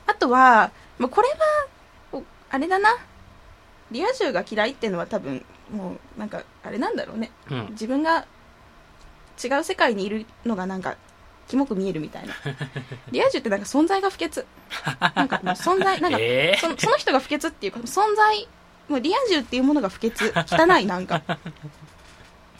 [0.07, 1.35] あとは、まあ、これは、
[2.13, 2.89] おあれだな。
[3.91, 7.31] リア充が嫌いっていうのは多分、もう、なんか、あれなんだろうね。
[7.49, 7.67] うん。
[7.71, 8.25] 自分が
[9.43, 10.95] 違う世界にいるのがなんか、
[11.47, 12.35] キモく見えるみたいな。
[13.11, 14.45] リア充ってなんか存在が不潔。
[15.15, 16.59] なんかもう存在、 なんか、えー？
[16.59, 18.47] そのその人が不潔っていうか、存在、
[18.87, 20.31] もうリア充っていうものが不潔。
[20.35, 21.21] 汚い、なんか。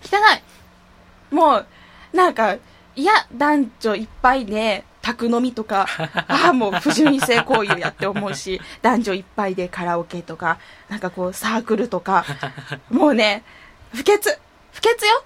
[0.03, 0.17] 汚
[1.31, 1.33] い。
[1.35, 1.65] もう、
[2.13, 2.55] なんか、
[2.95, 5.87] いや、男女いっぱいで、宅飲みとか、
[6.27, 10.57] ああ、もう不純異性行為やって思うし、男女いっぱいでカラオケとか、
[10.89, 12.25] なんかこう、サークルとか、
[12.89, 13.43] もうね、
[13.93, 14.37] 不潔。
[14.73, 15.23] 不潔よ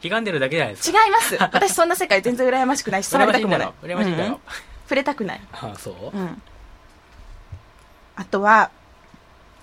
[0.00, 1.04] ひがんでるだけじゃないですか。
[1.04, 1.36] 違います。
[1.40, 3.72] 私そんな世界全然羨ましくないし、 触りたくもない。
[3.82, 4.24] 羨ましいんだ
[4.84, 5.40] 触れたくない。
[5.52, 6.16] あそう？
[6.16, 6.42] うん。
[8.16, 8.70] あとは、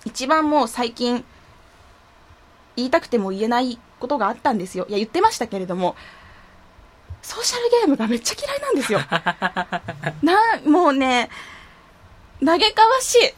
[0.04, 1.24] 一番もう最近、
[2.76, 4.86] 言いたくても言えないことがあったんですよ。
[4.88, 5.94] いや、言ってましたけれども、
[7.22, 9.00] ソーシャルゲームがめっちゃ嫌いなんですよ。
[10.22, 11.30] な、もうね、
[12.44, 13.34] 嘆かわしい。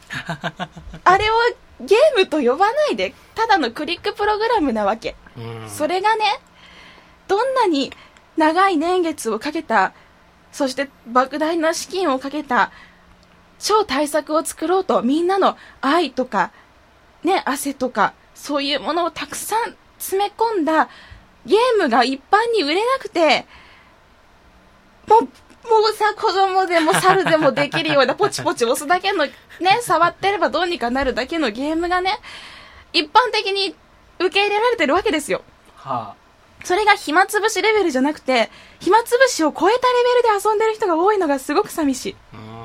[1.03, 1.33] あれを
[1.81, 5.15] ゲームと呼ばないで、ただのクリックプログラムなわけ。
[5.37, 5.69] うん。
[5.69, 6.39] それがね、
[7.27, 7.91] どんなに
[8.37, 9.93] 長い年月をかけた、
[10.51, 12.71] そして莫大な資金をかけた、
[13.59, 16.51] 超大作を作ろうと、みんなの愛とか、
[17.23, 20.89] ね、汗とか、そういうものをたくさん詰め込んだ
[21.45, 23.45] ゲームが一般に売れなくて、
[25.07, 25.27] もう、も
[25.89, 29.31] うさ、子供でも猿でもできるような ポチポチ押すだけの、ね、
[29.81, 32.19] 触ってればどうにかなるだけのゲームがね、
[32.91, 33.75] 一般的に
[34.19, 35.41] 売受け入れられてるわけですよ。
[35.75, 36.15] は
[36.63, 38.49] それが暇つぶしレベルじゃなくて、
[38.79, 42.15] 暇つぶしを超えたレベルで遊んでる人が多いのがすごく寂しい。
[42.33, 42.37] あ。
[42.37, 42.62] うーん。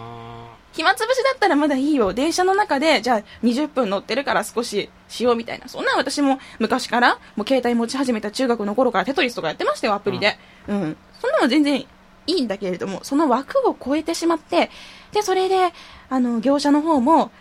[0.79, 2.13] 暇つぶしだったらまだいいよ。
[2.13, 5.67] 電車の中で、じゃあ20分乗ってるから少ししようみたいな。
[5.67, 10.39] そんなん私も昔から、もう携帯持ち始めた中学の頃からテトリスとかやってましたよ、アプリで。
[10.69, 10.97] うん。
[11.21, 11.87] そんなの全然い
[12.29, 14.71] いんだけれども、その枠を超えてしまって、
[15.11, 15.73] で、それで、
[16.11, 17.33] あの、業者の方も、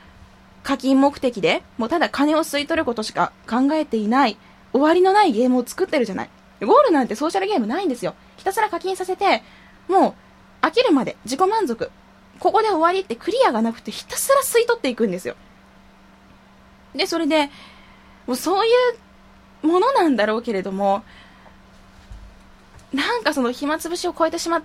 [0.64, 4.38] 課金目的で、もうただ金を吸い取ることしか考えていない、
[4.72, 6.30] 終わりのないゲームを作ってるじゃない。
[6.62, 8.16] ゴールなんてソーシャルゲームないんですよ。
[8.38, 9.44] ひたすら課金させて、
[9.88, 10.16] も
[10.64, 11.92] う、飽きるまで自己満足。
[12.40, 15.36] ここで終わりってクリアがなくてひたすら吸い取っていくんですよ。
[16.96, 17.50] で、それで、
[18.26, 18.70] もうそうい
[19.64, 21.04] うものなんだろうけれども、
[22.94, 24.64] なんかその暇つぶしを超えてしまっ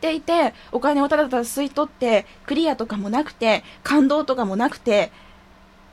[0.00, 5.10] ていて、お金をただただ吸い取って、クリアとかもなくて、感動とかもなくて、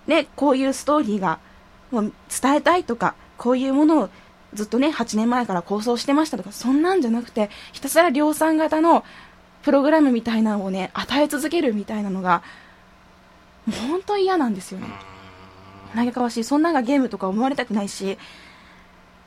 [0.08, 1.40] ね、こういうストーリーが、
[1.92, 4.10] もう伝えたいとか、こういうものを
[4.54, 9.04] ずっとね、8年前から構想してましたとか、そんなんじゃなくて、ひたすら量産型の
[9.64, 12.44] プログラムみたいなのをね、与え続けるみたいなのが、
[13.66, 14.88] もう本当嫌なんですよね。
[15.96, 16.44] 嘆かわしい。
[16.44, 18.18] そんなんがゲームとか思われたくないし、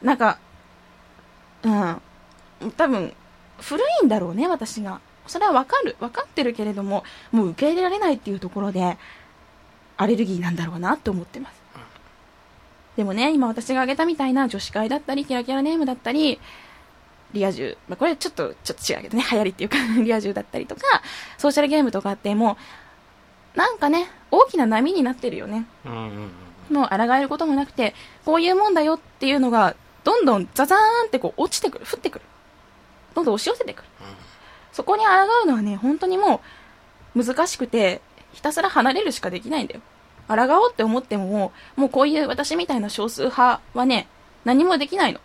[0.02, 0.38] なんか、
[1.62, 2.02] うん、
[2.76, 3.14] 多分、
[3.60, 5.00] 古いんだろうね、私が。
[5.26, 5.96] それはわかる。
[6.00, 8.98] わかってるけれども、もう受け入れられないっていうところで、
[9.96, 11.56] アレルギーなんだろうなって思ってます。
[12.96, 16.40] でもね、今私が挙げたみたいな女子会だったり、キラキラネームだったり、
[17.36, 20.82] リア充、まあ、これちょっと、ちょっと違うけどね、流行りっていうか、 リア充だったりとか、
[21.38, 22.56] ソーシャルゲームとかあって、も
[23.54, 25.66] う、なんかね、大きな波になってるよね。
[25.84, 26.30] うんうん
[26.70, 26.76] うん。
[26.76, 32.24] もう抗えることもなくて、こういうもんだよっていうのが、どんどんザザーンってこう落ちてくる、降ってくる。
[33.14, 33.88] どんどん押し寄せてくる。
[34.72, 35.10] そこに抗
[35.44, 36.42] うのはね、本当にも
[37.14, 38.00] う難しくて、
[38.32, 39.80] ひたすら離れるしかできないんだよ。
[40.28, 44.08] 抗おうって思ってももうこういう私みたいな少数派はね、
[44.44, 45.20] 何もできないの。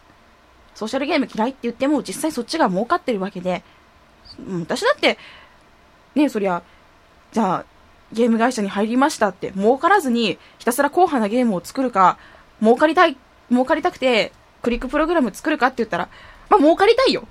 [0.75, 3.63] ソーシャルゲーム嫌いって言っても実際そっちが儲かってるわけで、
[4.59, 5.17] 私だって、
[6.15, 6.63] ねそりゃ、
[7.31, 7.65] じゃあ、
[8.11, 12.17] ゲーム会社に入りましたって、儲からずに、ひたすら硬派なゲームを作るか、
[12.61, 13.17] 儲かりたい、
[13.49, 16.09] 儲かりたくて、クリックプログラム作るかって言ったら、
[16.49, 17.27] まあ儲かりたいよ。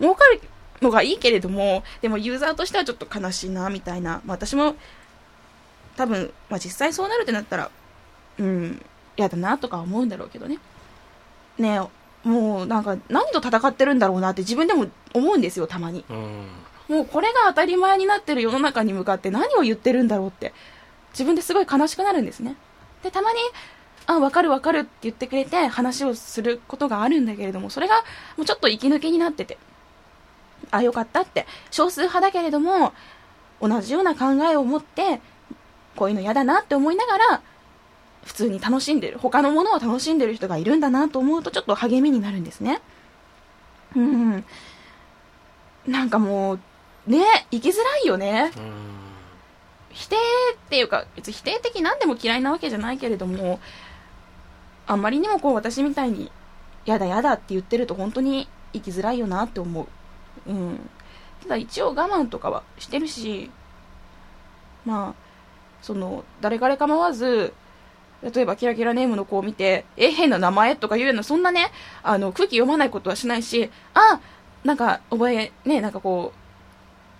[0.00, 0.40] 儲かる
[0.80, 4.22] のがいいけれども、でもユーザーとしてはちょっと悲しいな、みたいな。
[4.24, 4.76] まあ私も、
[5.96, 7.70] 多分、まあ実際そうなるってなったら、
[8.38, 8.82] うん、
[9.16, 10.58] 嫌だなとか思うんだろうけどね。
[11.58, 16.04] ねえ、もうなんか何と戦ってるんだろうなって自分でも思うんですよ、たまに。
[16.08, 16.46] うん。
[16.88, 20.52] もうこれが当たり前になってる世の中に向かって何を言ってるんだろうって、
[21.12, 22.56] 自分ですごい悲しくなるんですね。
[23.02, 23.38] で、たまに、
[24.06, 27.96] あ、わかるわかるって言ってくれて話をすることがあるんだけれども、それが
[28.36, 29.56] もうちょっと息抜きになってて、
[30.70, 32.92] あ、よかったって、少数派だけれども、
[33.60, 35.20] 同じような考えを持って、
[35.96, 37.42] こういうの嫌だなって思いながら、
[38.24, 42.80] 普通に楽しんでる、他のものを楽しんでる人がいるんだなと思うとちょっと励みになるんですね。
[43.96, 44.44] うん。
[45.86, 46.60] なんかもう、
[47.06, 48.52] ね、生きづらいよね。
[48.56, 48.72] うん。
[49.92, 53.58] 否定っていうか、別に否定的なんでも嫌いなわけじゃないけれども、
[54.86, 56.30] あんまりにもこう私みたいに、
[56.84, 60.50] やだやだって言ってると本当に生きづらいよなって思う。
[60.50, 60.90] うん。
[61.42, 63.50] ただ一応我慢とかはしてるし、
[64.84, 65.14] まあ、
[65.82, 67.52] その、誰彼構わず、
[68.22, 71.70] 例えばキラキラネームの子を見て、え、変な名前とか言うような、そんなね、
[72.02, 74.20] あの、空気読まないことはしないし、あ、
[74.64, 76.32] なんか、覚え、ね、なんかこ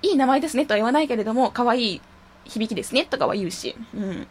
[0.03, 2.03] う、いい名前ですねとは言わないけれども、可愛い
[2.45, 4.27] 響きですねとかは言うし、うん。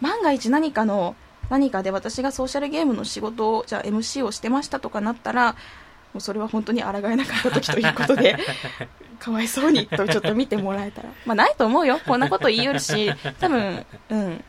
[0.00, 1.14] 万が一何かの、
[1.50, 8.38] 何かで私がソーシャルゲームの仕事を、じゃあ MC をしてましたとかなったら、もうそれは本当に抗えなかった時ということで、
[9.20, 11.10] かわいそうにとちょっと見てもらえたら。
[11.26, 12.00] まあないと思うよ。
[12.06, 14.44] こんなこと言いよるし、多分、うん。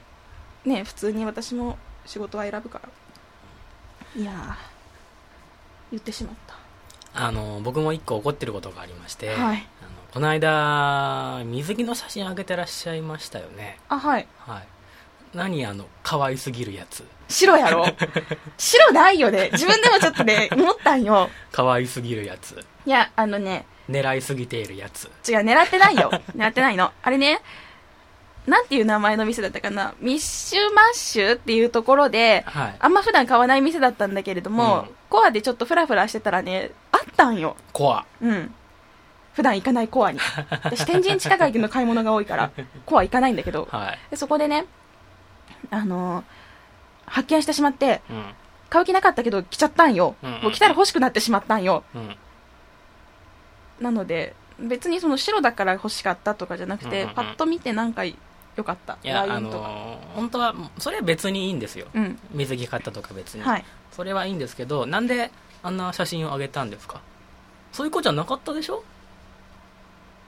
[0.68, 2.80] ね、普通に私も仕事は選ぶか
[4.16, 4.22] ら。
[4.22, 4.56] いやー、
[5.92, 6.56] 言ってしまった。
[7.14, 9.58] あの、僕も一個怒ってることがありまして、はいあの
[10.14, 13.78] この間、水着の写真あげてらっしゃいましたよね。
[13.90, 14.28] あ、はい。
[14.40, 14.68] はい。
[15.34, 17.04] 何あの、可愛すぎるやつ。
[17.28, 17.86] 白やろ？
[18.58, 19.50] 白ないよね。
[19.52, 21.30] 自分でもちょっとね、 思ったんよ。
[21.52, 22.66] 可愛すぎるやつ。
[22.86, 25.06] いや、あのね、狙いすぎているやつ。
[25.30, 26.10] 違う、狙ってないよ。
[26.36, 26.92] 狙ってないの。
[27.04, 27.42] あれね、
[28.48, 29.94] なんていう名前の店だったかな？
[30.00, 32.76] ミッシュマッシュっていうところで、はい。
[32.80, 37.56] あんま普段買わない店だったんだけれども、うんコアでちょっとフラフラしてたらね、あったんよ。
[37.72, 38.06] コア。
[38.22, 38.54] うん。
[39.34, 40.20] 普段行かないコアに。
[40.64, 42.52] 私、天神地下街での買い物が多いから、
[42.86, 44.00] コア行かないんだけど、はい。
[44.12, 44.66] でそこでね、
[45.70, 46.24] あのー
[47.06, 48.26] 発見してしまって、うん。
[48.70, 50.16] 買う気なかったけど来ちゃったんよ。
[50.22, 51.84] うんうんもう来たら欲しくなってしまったんよ。
[51.96, 52.18] うん。
[53.80, 58.04] なので、別にその白だから欲しかったとかじゃなくて、うんうんうんパッと見てなんか
[58.58, 58.98] よかった。
[59.04, 61.86] いや、あのー本当は、それは別にいいんですよ。
[61.94, 62.20] うん。
[62.32, 63.44] 水着買ったとか別に。
[63.44, 63.66] はい。
[63.92, 65.32] それはいいんですけど、なんで
[65.64, 67.00] あんな写真を上げたんですか？
[67.72, 68.84] そういうことじゃなかったでしょ？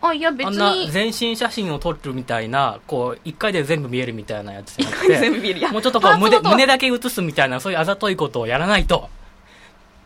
[0.02, 6.18] あいや別あんなに全身写真を撮るみたいな、こう、一回で全部見えるみたいなやつじゃなく全て、もうちょっとこう。
[6.18, 9.10] 胸、胸だけ写すみたいな、そういうあざといことをやらないと。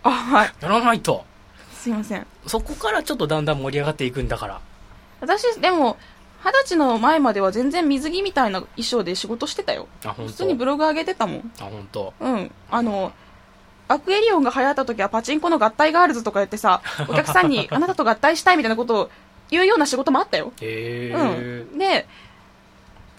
[0.04, 0.54] あはい。
[0.62, 1.26] やらないと。
[1.74, 2.26] すいません。
[2.48, 4.62] そこからちょっとだんだん盛り上がっていくんだから。
[5.22, 5.98] 私でも
[6.44, 9.88] 二十歳の前までは全然水着みたいな衣装で仕事してたよ。
[10.02, 11.52] 普通にブログ上げてたもん。
[11.60, 12.14] あ、本当。
[12.20, 12.52] うん。
[12.70, 13.14] あの
[13.88, 19.10] アクエリオンが流行った時はパチンコの合体ガールズとかやってさ お客さんにあなたと合体したいみたいなことを
[19.50, 20.52] 言うような仕事もあったよ。
[20.62, 22.08] へえうん、で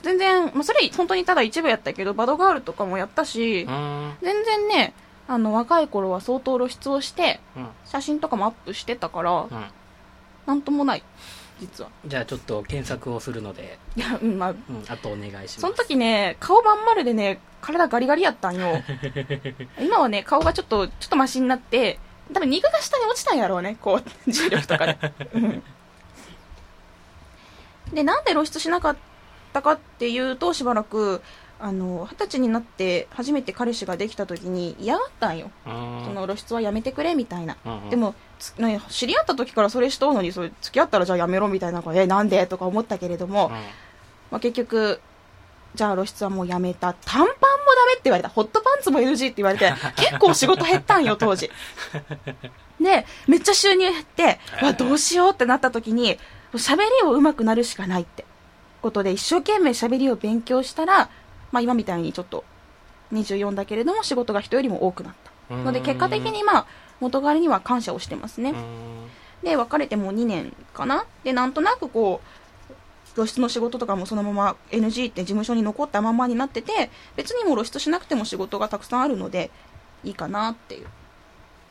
[0.03, 4.17] 全然、まあ、それ本当にただ一部やったけどバドガールとかもやったしうん。
[4.23, 4.95] 全然ね
[5.29, 7.69] あの若い頃は相当露出をしてうん。
[7.85, 9.65] 写真とかもアップしてたからうん。
[10.47, 11.03] なんともない
[11.61, 11.91] 実は。
[12.07, 14.51] じゃあちょっと検索をするので、いやうんまあ。
[14.51, 15.61] うん、あとお願いします。
[15.61, 18.83] その時ね顔まん丸でね体ガリガリやったんよ。
[19.81, 21.99] 今はね顔がちょっとちょっとマシになって
[22.33, 24.99] 多分肉が下に落ちたんやろうねこう重力とかで、
[25.35, 25.63] うん。
[27.93, 28.97] でなんで露出しなかっ
[29.53, 31.23] たかっていうとしばらく
[31.61, 37.91] あの二十歳になって初めて彼氏ができた時に嫌がったんよ、うん、その露出はやめてくれみたいな、うんうん。
[37.91, 42.47] でもつね知り合った時からそれしとうのにそれ付き合ったらじゃあやめろみたいなえなんで？
[42.47, 43.53] とか思ったけれども、うん。
[43.53, 43.59] ま
[44.39, 45.01] あ、結局
[45.75, 46.93] じゃあ露出はもうやめた。
[46.93, 48.29] 短パンもダメって言われた。
[48.29, 51.51] ホットパンツも NG って言われて 結構仕事減ったんよ当時。
[52.81, 56.19] でめっちゃ収入減ってうわどうしようってなった時に
[56.53, 58.25] 喋りを上手くなるしかないって。
[58.83, 61.09] ことで一生懸命喋りを勉強したら、
[61.53, 62.45] まあ、今みたいにちょっと
[63.15, 65.15] 24だけれども仕事が人よりも多くなっ
[65.49, 65.55] た。
[65.55, 66.67] ので結果的にまあ
[67.01, 69.45] 元彼には感謝をしてますね、うん。
[69.45, 71.07] で別れてもう2年かな。
[71.23, 79.51] でなんとなくこう露出の仕事とかもそのまま NG って事務所に残ったままになってて別にもう露出しなくても仕事がたくさんあるので
[80.03, 80.87] いいかなっていう。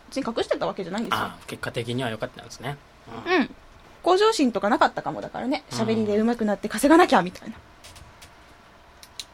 [0.09, 1.19] 別に隠してたわけじゃないんですよ。
[1.19, 2.77] あ結果的には良かったんですね。
[3.27, 3.49] うん。
[4.03, 5.63] 向上心とかなかったかもだからね。
[5.71, 7.55] 喋りで上手くなって稼がなきゃみたいな。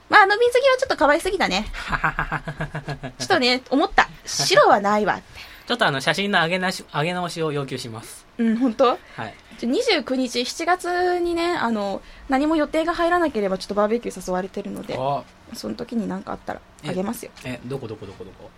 [0.10, 1.66] まああの水着はちょっと可愛すぎたね。
[3.20, 4.08] ちょっとね思った。
[4.26, 5.24] 白はないわって
[5.70, 8.26] ちょっとあの写真の上げなし上げ直しを要求します。
[8.40, 8.86] うん本当？
[8.88, 9.36] はい。
[9.60, 17.32] ちょ29日7月にねあの何も予定が入らなければちょっとバーベキュー誘われてるのでおその時に何かあったらあげますよ。
[17.46, 18.50] え、どこどこどこどこ？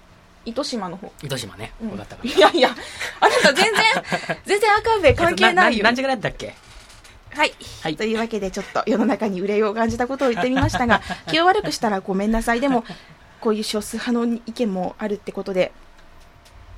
[0.45, 1.11] 糸島の方。
[1.21, 1.73] 糸島ね。
[1.81, 1.89] うん。
[1.89, 2.69] 分かったかいやいや
[3.19, 3.73] あなた全然
[4.45, 5.83] 全然赤べ関係ないよ。
[5.83, 6.55] 何時ぐらいだったっけ？
[7.35, 7.53] はい、
[7.83, 7.97] はい。
[7.97, 12.61] というわけでちょっと世の中に憂いを感じたことを言ってみましたが気を悪くしたらごめんなさい。
[12.61, 12.85] でも
[13.41, 15.73] こういう少数派の意見もあるってことで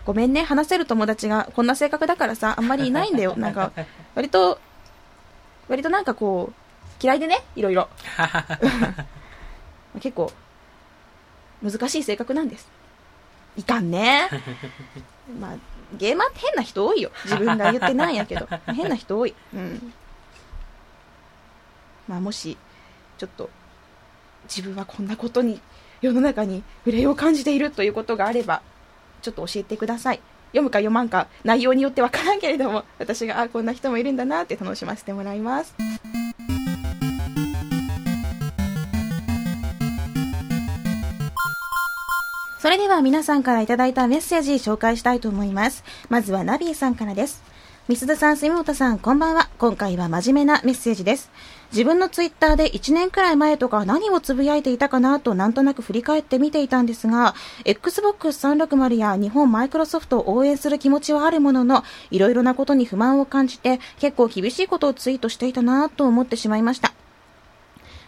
[0.05, 3.35] ごめんね話せる友達がこんな性格だからさあんまりいないんだよ。
[3.37, 3.71] なんか
[4.15, 4.59] 割と
[5.67, 7.89] 割となんかこう嫌いでねいろいろ。
[10.01, 10.31] 結構
[11.61, 12.69] 難しい性格なんです。
[13.55, 14.29] いかんね。
[15.39, 15.55] まあ
[15.95, 17.11] ゲーマーって変な人多いよ。
[17.23, 18.47] 自分が言ってないんやけど。
[18.73, 19.35] 変な人多い。
[19.53, 19.93] うん。
[22.07, 22.57] まあもし
[23.17, 23.49] ちょっと
[24.45, 25.61] 自分はこんなことに
[26.01, 28.61] 世の中に憂いを感じているということがあれば
[29.23, 30.21] ちょっと教えてください
[30.51, 35.73] 読むか読まんか内容によってわからんけれども私があこんな人もいるんだなって楽しませてもらいます
[42.63, 45.83] それでは皆さんからいただいたメッセージ紹介したいと思います。
[46.07, 47.43] まずはナビーさんからです。
[47.89, 49.49] ミスダさん、杉本さん、こんばんは。
[49.57, 51.29] 今回は真面目なメッセージです。
[51.73, 57.33] 自分のツイッターで1年くらい前とか何をつぶやいていたかなとなんとなく振り返って見ていたんですが、
[57.65, 66.93] Xbox 360や日本マイクロソフトを応援する気持ちはあるものの、いろいろなことに不満を感じて、結構厳しいことをツイートしていたなと思ってしまいました。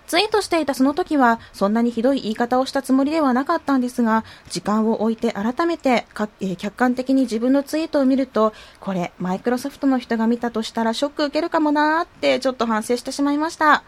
[0.07, 6.05] ツイートしていたその時は、そんなにひどい言い方をしたつもりではなかったんですが、時間を置いて改めて、
[6.41, 13.83] えー客観的に自分のツイートを見ると、これ、マイクロソフトの人が見たとしたらショック受けるかもなーって、ちょっと反省してしまいました。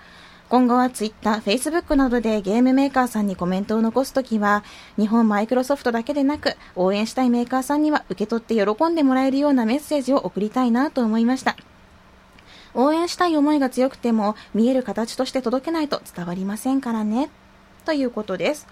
[0.49, 4.63] 今後はツイッター、フェイスブックなどでゲームメーカーさんにコメントを残すときは、
[4.97, 11.57] 日本マイクロソフトだけでなく、応援したいメーカーさんには受け取って喜んでもらえるようなメッセージを送りたいなと思いました。
[12.77, 17.29] 応援したい思いが強くても見える形として届けないと伝わりませんからね。
[17.85, 18.67] ということです。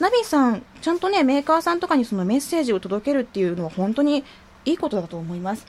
[0.00, 4.24] ナビさんちゃんとねメーカーさんとかにそのメッセージを届けるっていうのは本当に
[4.64, 5.66] いいことだと思います。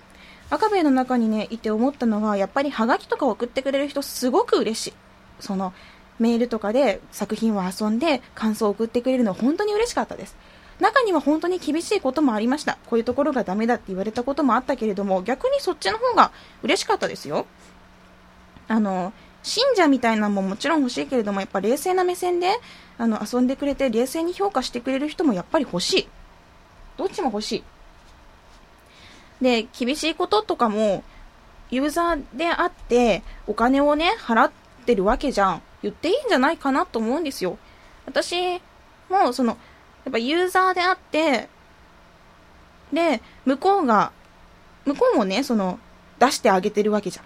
[0.49, 4.93] 赤兵衛の中にねいて思ったのはやっぱりハガキとか送ってくれる人すごく嬉しい。
[5.41, 5.73] その
[6.17, 10.35] メールとかで作品を遊んで感想を送ってくれるのは本当に嬉しかったです。
[10.79, 16.31] 中には本当に厳しいこともありましたこういうところがダメだって言われたこともあったけれども逆にそっちの方が
[16.63, 17.45] 嬉しかったですよ
[18.67, 19.13] あの、
[19.43, 22.59] 信者みたいなのももちろん欲しいけれども、やっぱ冷静な目線で、
[22.97, 26.07] あの、遊んでくれて、冷静に評価してくれる人もやっぱり欲しい。
[26.97, 27.63] どっちも欲しい。
[29.43, 31.03] で、厳しいこととかも、
[31.69, 34.51] ユーザーであって、お金をね、払っ
[34.85, 35.61] てるわけじゃん。
[35.83, 37.57] 言っていいんじゃないかなと思うんですよ。
[38.05, 38.59] 私
[39.09, 39.57] も、その、
[40.05, 41.49] やっぱユーザーであって、
[42.93, 44.11] で、向こうが、
[44.85, 45.79] 向こうもね、その、
[46.19, 47.25] 出してあげてるわけじゃん。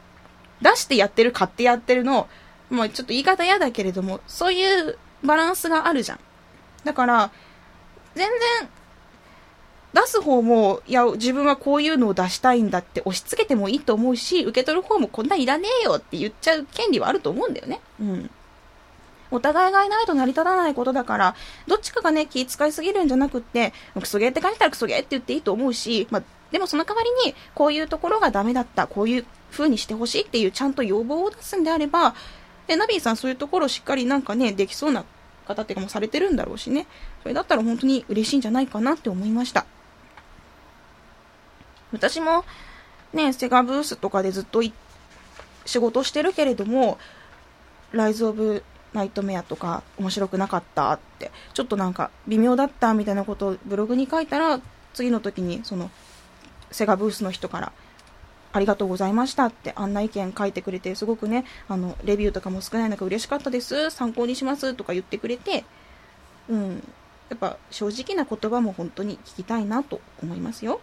[0.61, 2.27] 出してやってる、買ってやってるの、
[2.69, 6.19] もうちょっと言い方嫌だけれども、そういうバランスがあるじゃん。
[6.83, 7.31] だから、
[8.15, 8.27] 全
[8.59, 8.69] 然、
[9.93, 17.81] 出す方も、いや、自分はこういうのを出したいんだって押し付けてもいいと思うし、受け取る方もこんないらねえよって言っちゃう権利はあると思うんだよね。
[17.99, 18.29] うん。
[19.31, 21.35] お互いがいないと成り立たないことだから、
[21.67, 32.15] どっちかがね、気遣いすぎるんじゃなくって、クソゲーって書いたらクソゲーって言っていいと思うし、まあ、でもその代わりに、こういうところがダメだった、こういう風にしてほしいっていうちゃんと要望を出すんであれば、
[32.67, 35.03] で、ナビーさんそういうところをしっかりなんかね、できそうな
[35.47, 36.87] 方っていうかもされてるんだろうしね。
[37.23, 39.65] それだったら本当に嬉しいんじゃないかなって思いました。
[41.91, 42.45] 私も、
[43.13, 44.61] ね、セガブースとかでずっと
[45.65, 46.99] 仕事してるけれども、
[47.91, 48.63] ライズ・オブ・
[48.93, 54.59] ナイトメアとか面白くなかったって、ちょっとなんか微妙だったみたいなことをブログに書いたら、
[54.93, 55.91] 次の時にその
[56.71, 57.71] セガブースの人から
[58.51, 65.65] ありがとうございましたって案内意見書いてくれて、すごくね、あの、レビューとかも少ない中嬉しかったです、参考にしますとか言ってくれて、
[66.49, 66.83] うん、
[67.29, 70.81] やっぱ正直な言葉も本当に聞きたいなと思いますよ。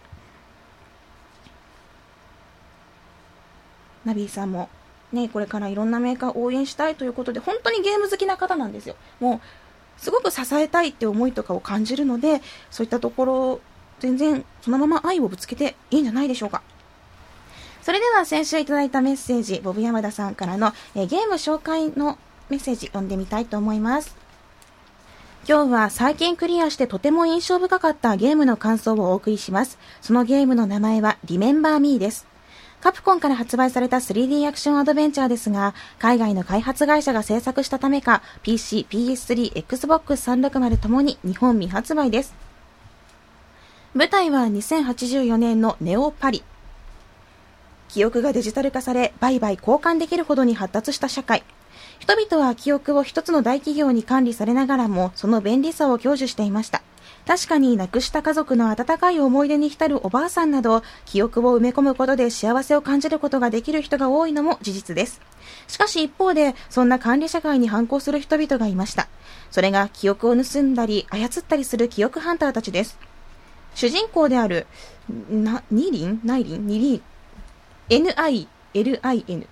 [4.05, 4.69] ナビーさんも、
[5.11, 8.95] ね、これからいろんなメーカーを応援したいということで、本当にゲーム好きな方なんですよ。
[9.19, 13.61] もう、すごく支えたいって思いとかを感じるので、そういったところ、
[13.99, 16.61] 全然そのまま愛をぶつけていいんじゃないでしょうか。
[17.81, 22.17] それでは先週いただいたメッセージ、ボブ山田さんからの、えゲーム紹介の
[22.49, 24.15] メッセージ読んでみたいと思います。
[25.47, 29.79] 今日は最近クリアしてとても印象深かったゲームの感想をお送りします。
[30.01, 32.27] そのゲームの名前はリメンバーミーです。
[32.81, 42.35] カプコンから発売された 3D アクションアドベンチャーですが、海外の開発会社が制作したためか、PC、PS3、Xbox 360ともに日本未発売です。
[43.95, 46.43] 舞台は2084年のネオパリ。
[47.89, 51.43] 記憶がデジタル化され、売買交換できるほどに発達した社会。
[51.97, 56.83] 人々は記憶を一つの大企業に管理されながらも、その便利さを享受していました。
[57.27, 65.19] 確かに亡くした家族の温かい思い出に浸るおばあさんなど、記憶を埋め込むことで幸せを感じることができる人が多いのも事実です。
[65.67, 69.09] しかし一方で、そんな管理社会に反抗する人々がいました。
[69.51, 72.97] それが記憶を盗んだり、操ったりする記憶ハンターたちです。
[73.75, 74.65] 主人公である、
[75.29, 76.21] な、ニリン？
[76.23, 76.65] ナイリン？
[76.65, 77.01] ニリン
[77.89, 79.47] ？NILIN。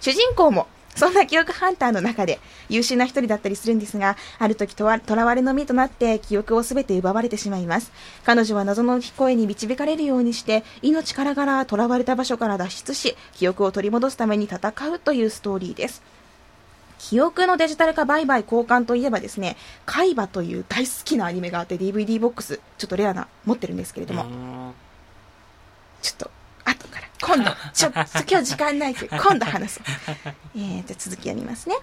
[0.00, 0.66] 主人公も、
[0.98, 7.92] そんな記憶ハンターの中で優秀な一人だったりするんですが、ある時とわ囚われの身となって記憶をすべて奪われてしまいます。
[8.24, 16.02] 彼女は謎の声に導かれるようにして、命からがら囚われた場所から脱出し、記憶を取り戻すために戦うというストーリーです。
[16.98, 24.74] 記憶のデジタル化売買交換といえばですね、海馬という大好きなアニメがあって DVD ボックス、ちょっとレアな、持ってるんですけれども、
[26.02, 26.30] ちょっと
[26.64, 29.84] 後から、今度、ちょっと今日時間ないけど、 今度話そう。
[30.56, 31.76] えー、じゃ続き読みますね。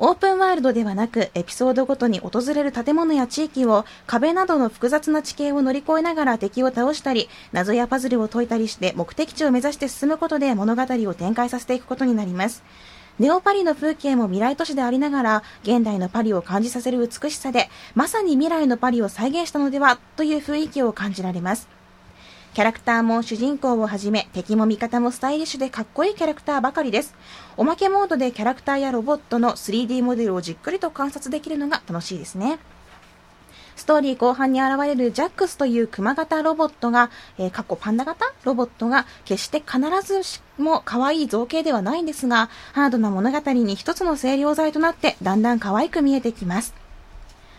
[0.00, 12.62] オープンワールドではなく、エピソードごとに訪れる建物や地域を壁などの複雑な地形を乗り越えながら敵を倒したり、謎やパズルを解いたりして目的地を目指して進むことで物語を展開させていくことになります。
[13.18, 21.77] ネオパリの風景も未来都市でありながら、現代のパリを感じさせる美しさで、まさに未来のパリを再現したのではという雰囲気を感じられます。
[22.58, 27.14] キャラクターも主人公をはじめ敵も味方もスタイリッシュでかっこいいキャラクターばかりです。
[27.56, 32.58] おまけモードでキャラクターやロボットの 3D モデルをじっくりと観察できるのが楽しいですね。
[33.76, 46.74] ストーリー後半に現れるジャックスという熊型ロボットが、えー、過去パンダ型ロボットが決して必ずしも可愛い造形ではないんですが、ハードな物語に一つの清涼剤となってだんだん可愛く見えてきます。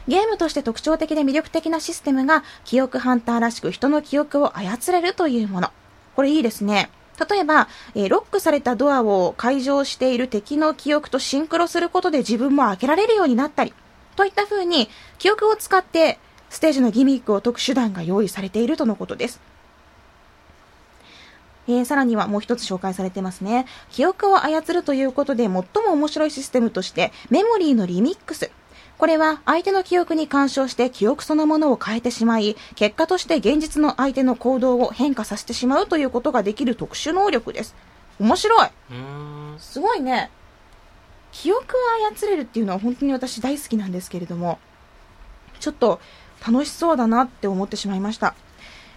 [0.10, 5.70] ゲームとして特徴的で魅力的なシステムが、記憶ハンターらしく人の記憶を操れるというもの。
[6.16, 6.90] これいいですね。
[7.30, 13.74] 例えば、えー、ロックされたドアを解錠している敵の記憶とシンクロすることで自分も開けられるようになったり、
[14.16, 14.90] といった風に、
[15.20, 16.18] 記憶を使って
[16.50, 19.40] ステージのギミックを解く手段が用意されているとのことです。
[21.68, 23.68] えー、さらにはもう一つ紹介されてますね。
[23.92, 28.50] 記憶を操るということで最も面白いシステムとして、メモリーのリミックス。
[29.00, 37.76] これは相手の記憶に干渉して記憶そのものを変えてしまい、結果として現実の相手の行動を変化させてしまうということができる特殊能力です。
[38.20, 38.70] 面白い。
[39.58, 40.30] すごいね。
[41.32, 41.66] 記憶を
[42.14, 44.60] 操れるっていうのは本当に私大好きなんですけれども、
[45.62, 46.02] ちょっと
[46.46, 48.36] 楽しそうだなって思ってしまいました。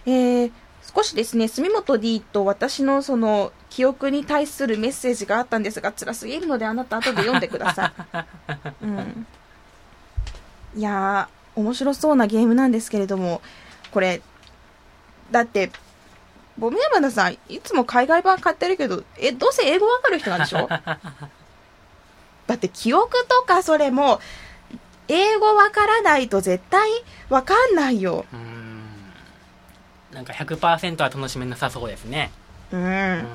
[0.05, 0.51] えー、
[0.93, 7.93] 少しですね、住本 D と私のその記憶に対するメッセージがあったんですが、辛すぎるのであなた後で読んでくださ
[8.81, 8.83] い。
[8.83, 9.27] うん。
[10.75, 13.41] いやー、面白そうなゲームなんですけれども、
[13.91, 14.21] これ、
[15.31, 15.71] だって、
[16.57, 20.67] ボムヤマナさん、いつも海外版買ってるけど、え、どうせ英語わかる人なんでしょ？
[22.47, 24.19] だって記憶とかそれも、
[25.07, 26.89] 英語わからないと絶対
[27.29, 28.25] わかんないよ。
[28.31, 28.83] うーん。
[30.13, 32.31] なんか100%は楽しめなさそうですね。
[32.71, 32.77] う。
[32.77, 32.83] うん
[33.19, 33.27] ん。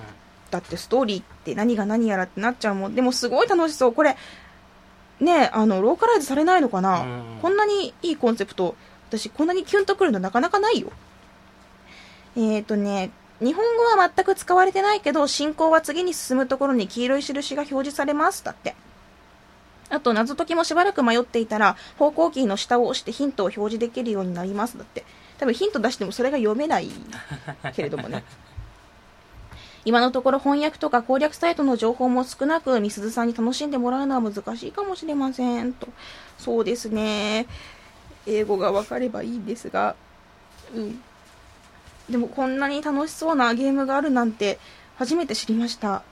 [0.51, 2.95] だってストーリーって何が何やらってなっちゃうもん。
[2.95, 3.93] でもすごい楽しそう。
[3.93, 4.17] これ、
[5.21, 8.75] ねあの、ローカライズされないのかな、うんこんなにいいコンセプト、
[9.09, 10.93] 私こんなにキュンとくるのなかなかないよ。
[12.37, 13.11] えーとね、
[13.41, 18.45] 日本語は全く使われてないけど、進行は次に進むところに黄色い印が表示されます。
[18.45, 18.75] だって。
[19.91, 24.77] あと、謎解きもしばらく迷っていたら、方向キーの下を押してヒントを表示できるようになります。
[24.77, 25.05] だって。
[25.39, 26.91] 多分ヒント出してもそれが読めない
[27.75, 28.25] けれどもね。
[29.89, 35.73] 今のところ翻訳とか攻略サイトの情報も少なく、みすずさんに楽しんでもらうのは難しいかもしれません。
[35.73, 35.89] と。
[36.37, 37.47] そうですね。
[38.27, 39.97] 英語がわかればいいんですが。
[40.75, 41.03] うん。
[42.11, 44.59] でもこんなに楽しそうなゲームがあるなんて
[44.97, 46.03] 初めて知りました。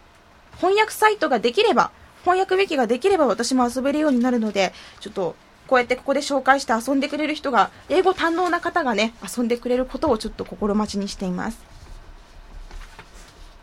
[0.57, 1.91] 翻訳サイトができれば、
[2.23, 11.76] 翻訳ウィキができれば私も遊べるようになるので、ちょっと、こうやってここで紹介して遊んでくれる人が、英語堪能な方がね、遊んでくれることをちょっと心待ちにしています。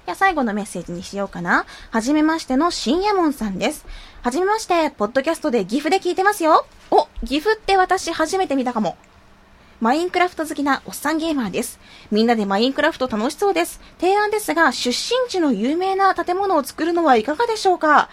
[0.06, 1.66] じゃあ最後のメッセージにしようかな。
[1.90, 3.86] はじめましての深夜門さんです。
[4.22, 6.66] はじめまして、ポッドキャストで岐阜で聞いてますよ。
[6.92, 8.98] お、岐阜って私初めて見たかも。
[9.80, 11.80] マインクラフト好きなおっさんゲーマーです。
[12.12, 13.80] みんなでマインクラフト楽しそうです。
[13.98, 18.10] 提案ですが、出身地の有名な建物を作るのはいかがでしょうか？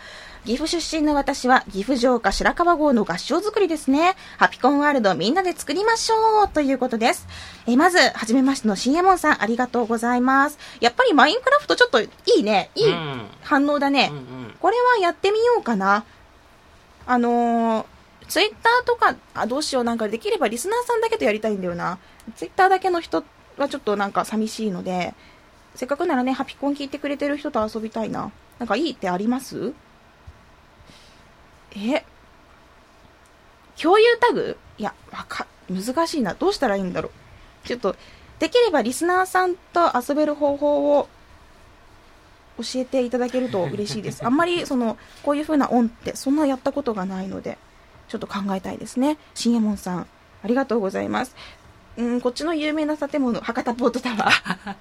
[0.46, 4.14] 岐阜出身の私は岐阜城下白川郷の合掌造りですね。
[4.38, 7.28] ハピコンワールドみんなで作りましょうということです。
[7.66, 10.58] えーまず、はじめましての深夜門さんありがとうございます。
[10.80, 12.70] やっぱりマインクラフトちょっといいね。
[12.74, 14.08] いいうん反応だね。
[14.10, 14.54] うんうん。
[14.58, 16.04] これはやってみようかな。
[17.06, 21.98] あのー、ツイッターとか、あ、どうしよう、なんかできればリスナーさんだけとやりたいんだよな。
[22.36, 23.24] ツイッターだけの人
[23.58, 25.12] はちょっとなんか寂しいので、
[25.74, 28.32] せっかくならね、ハピコン聞いてくれてる人と遊びたいな。
[28.58, 29.74] なんかいいってあります？
[31.76, 32.04] え
[33.80, 34.58] 共有タグ？
[34.78, 36.34] いや、わか、難しいな。
[36.34, 37.10] どうしたらいいんだろ
[37.64, 37.66] う。
[37.66, 37.96] ちょっと、
[38.38, 41.08] できればリスナーさんと遊べる方法を
[42.58, 44.24] 教えていただけると嬉しいです。
[44.26, 47.58] あんまりそのこういう風なオンってそんなやったことがないので、
[48.08, 49.18] ちょっと考えたいですね。
[49.34, 50.06] 新右衛門さん、
[50.42, 51.34] ありがとうございます。
[51.96, 54.74] うん、こっちの有名な建物、博多ポートタワー。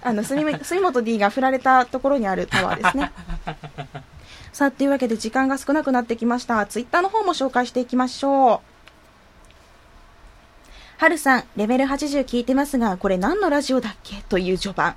[0.02, 3.12] あの、住み住本 D が振られたところにあるタワーですね。
[4.56, 6.64] さあ、というわけで時間が少なくなってきました。
[6.64, 8.60] ツイッターの方も紹介していきましょう。
[10.96, 14.22] はるさん、レベル80聞いてますが、これ何のラジオだっけ？
[14.30, 14.94] という序盤。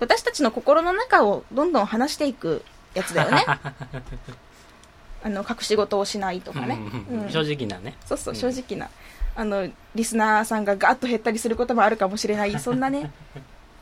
[0.00, 2.64] 私たちの心の中をどんどん話していく
[2.94, 3.44] やつだよね。
[5.22, 6.80] あの、隠し事をしないとかね。
[7.12, 7.94] うん正直なね。
[8.06, 8.90] そうそう、うん正直な。
[9.36, 12.58] あの、リスナーさんがガーッと減ったりすることもあるかもしれない。
[12.58, 13.12] そんなね。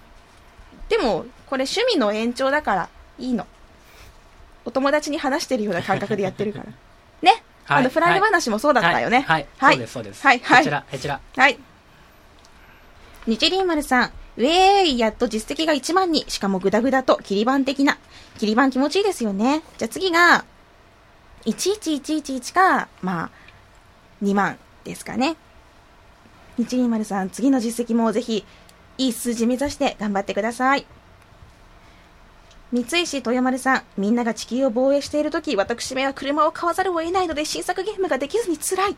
[0.91, 2.89] でも、これ趣味の延長だから、
[3.19, 3.47] いいの。
[4.67, 6.65] お友達に話してるような感覚でやってるから。
[7.23, 7.43] ね？
[7.65, 9.23] はいあの、フライデ話もそうだったよね。
[9.23, 9.47] はい。
[9.59, 9.75] はい。
[9.75, 10.23] そうです、そうです。
[10.23, 10.59] はい、はい。
[10.59, 11.21] こちら、こちら。
[11.37, 11.59] はい。
[13.27, 14.13] 日輪丸さん。
[14.37, 17.99] ウェーイやっと実績が1万に、しかもグダグダと、切り板的な。
[18.39, 19.63] 切り板気持ちいいですよね。
[19.79, 20.45] じゃあ次が、
[21.47, 23.31] 11111か、まあ、
[24.23, 25.37] 2万ですかね。
[26.59, 28.45] 日輪丸さん、次の実績もぜひ、
[28.99, 30.87] いい数字目指して頑張ってください。
[32.73, 38.97] 三石豊丸さん、みんなが地球を防衛しているとき、私めは車を買わざるを得ないので新作ゲームができずに辛い。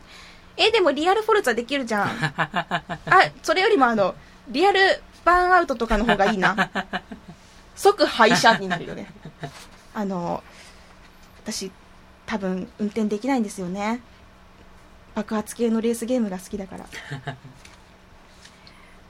[0.57, 2.09] え、でもリアルフォルツァできるじゃん。
[2.41, 2.91] あ、
[3.43, 4.15] それよりもあの、
[4.47, 4.79] リアル
[5.23, 6.71] バーンアウトとかの方がいいな。
[7.75, 9.07] 即廃車になるよね。
[9.93, 10.43] あの、
[11.43, 11.71] 私、
[12.25, 14.01] 多分運転できないんですよね。
[15.15, 16.85] 爆発系のレースゲームが好きだから。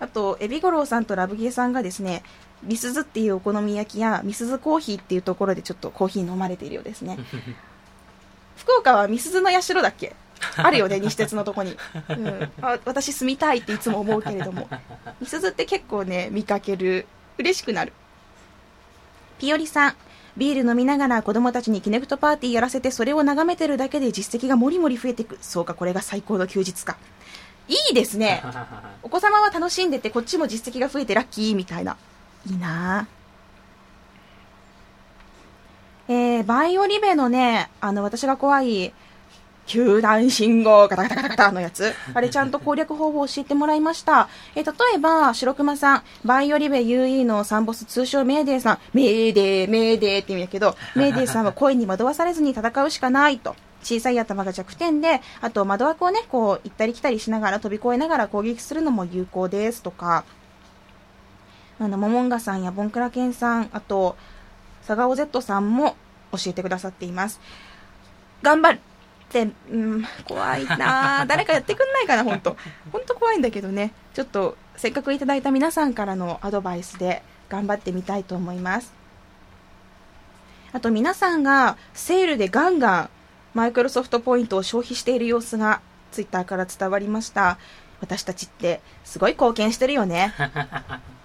[0.02, 2.24] あと、エビゴロウさんとラブゲーさんがですね、
[2.64, 7.18] ミスズっていうお好み焼きやミスズコーヒーっていうところでちょっとコーヒー飲まれているようですね。
[8.58, 10.16] 福岡はミスズの社だっけ
[10.58, 11.78] あるよね、 西鉄のとこに。
[12.10, 14.68] うん、あ私住みたいっていつも思うけれども。
[15.22, 17.08] ミスズって結構ね、見かける。
[17.38, 17.94] 嬉しくなる。
[19.38, 19.96] ピオリさん。
[20.38, 25.38] ビール飲みながら子供たちにキネクトパーティーやらせてそれを眺めてるだけで実績がもりもり増えていく。
[25.42, 26.98] そうか、これが最高の休日か。
[27.68, 28.44] いいですね。
[29.04, 31.98] お子様は楽しんでてこっちも実績が増えてラッキーみたいな。
[32.48, 33.20] いいなぁ
[36.50, 38.92] バイオリベのね、あの、私が怖い、
[39.68, 41.94] 救難信号ガタガタガタガタのやつ。
[42.16, 44.28] あれちゃんと攻略方法を教えてもらいました。
[44.56, 53.56] えー例えば、白熊さん、バイオリベ UE のサンボス通称メーデーさん、メーデー、メーデーって言うんだけど、メーデーさんは声に惑わされずに戦うしかないと。
[53.84, 60.26] 小さい頭が弱点で、あと窓枠をね、こう、行ったり来たりしながら飛び越えながら攻撃するのも有効ですとか、
[61.80, 64.18] あの、モモンガさんやボンクラケンさん、あと、
[64.84, 65.96] サガオ Z さんも
[66.32, 67.40] 教えてくださっています。
[68.42, 68.80] 頑張っ
[69.30, 72.58] て、うん、怖いなあ 誰かやってくんないかな、本当
[72.92, 73.94] 本当怖いんだけどね。
[74.14, 78.94] ちょっと、せっかくいただいた皆さんからのアドバイスで頑張ってみたいと思います。
[80.72, 83.10] あと皆さんがセールでガンガン
[83.54, 87.58] マイクロソフトポイントを消費している様子がツイッターから伝わりました。
[88.02, 90.34] 私たちってすごい貢献してるよね。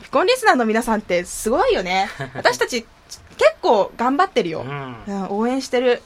[0.00, 2.08] ハピコンリスナーの皆さんってすごいよね。
[2.34, 2.86] 私たち
[3.36, 4.60] 結構頑張ってるよ。
[4.60, 4.96] うん。
[5.06, 6.02] うん、応援してる。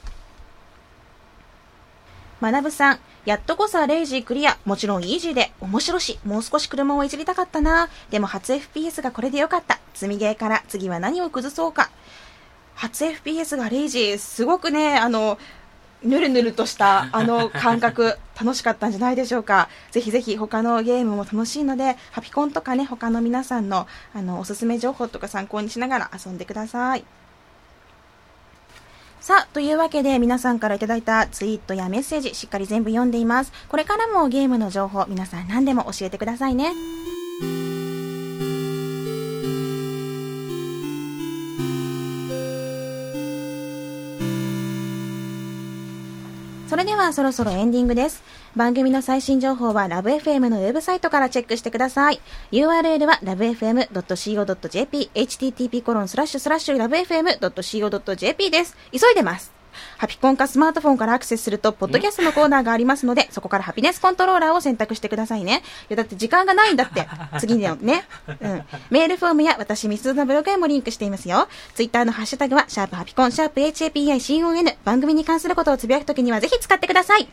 [2.41, 4.57] まなぶさん、やっとこさレイジークリア。
[4.65, 7.87] もちろんイージーで、面白し、もう少し車をいじりたかったな。
[8.09, 9.79] でも初 FPS がこれでよかった。
[9.93, 11.89] 積みゲーから次は何を崩そうか。
[12.75, 15.37] 初 FPS がレイジー、すごくね、あの、
[16.05, 19.69] ぬるぬるとしたあの感覚、楽しかったんじゃないでしょうか。
[19.91, 27.05] ぜひぜひ他のゲームも楽しいので、ハピコンとかね、他の皆さんのあのおすすめ情報とか参考にしながら遊んでください。
[29.19, 33.51] さあ、というわけで皆さんからいただいたツイートやメッセージしっかり全部読んでいます。
[33.69, 36.71] これからもゲームの情報皆さん何でも教えてくださいね。
[46.95, 48.23] ではそろそろエンディングです。
[48.55, 52.21] 番組の最新情報はラブ f m のウェブサイトからチェックしてください。
[52.53, 58.77] URL は lovefm.co.jp http コロンスラッシュスラッシュ lovefm.co.jp です。
[58.93, 59.54] 急いでます。
[59.97, 65.63] ハピコンかスマートフォンからアクセスすると、ポッドキャストのコーナーがありますので、 そこからハピネスコントローラーを選択してくださいね。
[65.89, 67.07] いや、だって時間がないんだって。
[67.39, 68.07] 次のね。
[68.27, 68.63] うん。
[68.89, 71.47] メールフォームや私、ミスドのブログへもリンクしていますよ。
[71.73, 74.75] ツイッターのハッシュタグは、シャープハピコン、シャープ HAPICON。
[74.83, 77.27] 番組に関することをつぶやくときにはぜひ使ってください。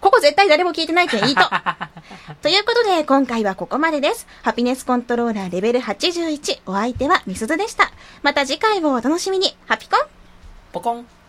[0.00, 1.42] ここ絶対誰も聞いてないけんいいと。
[2.40, 4.26] ということで、今回はここまでです。
[4.42, 6.62] ハピネスコントローラーレベル81。
[6.66, 7.92] お相手はミスドでした。
[8.22, 9.54] また次回をお楽しみに。
[9.66, 10.00] ハピコン
[10.72, 11.19] ポコン。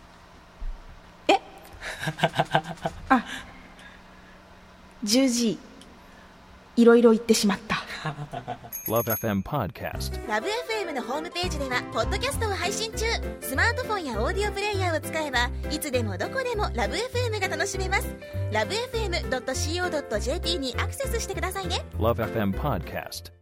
[2.06, 3.24] えあ、
[5.04, 5.58] 10時、
[6.76, 7.82] いろいろ言ってしまった。
[8.88, 10.26] Love FM Podcast.
[10.28, 13.04] ラブ f m のホームページではポッドキャストを配信中
[13.40, 18.08] スマートフォンやオーディオプレイヤーを使えばいつでもどこでもラブ f m が楽しめます
[18.50, 23.41] ラブ FM.co.jp にアクセスしてくださいね Love FM Podcast.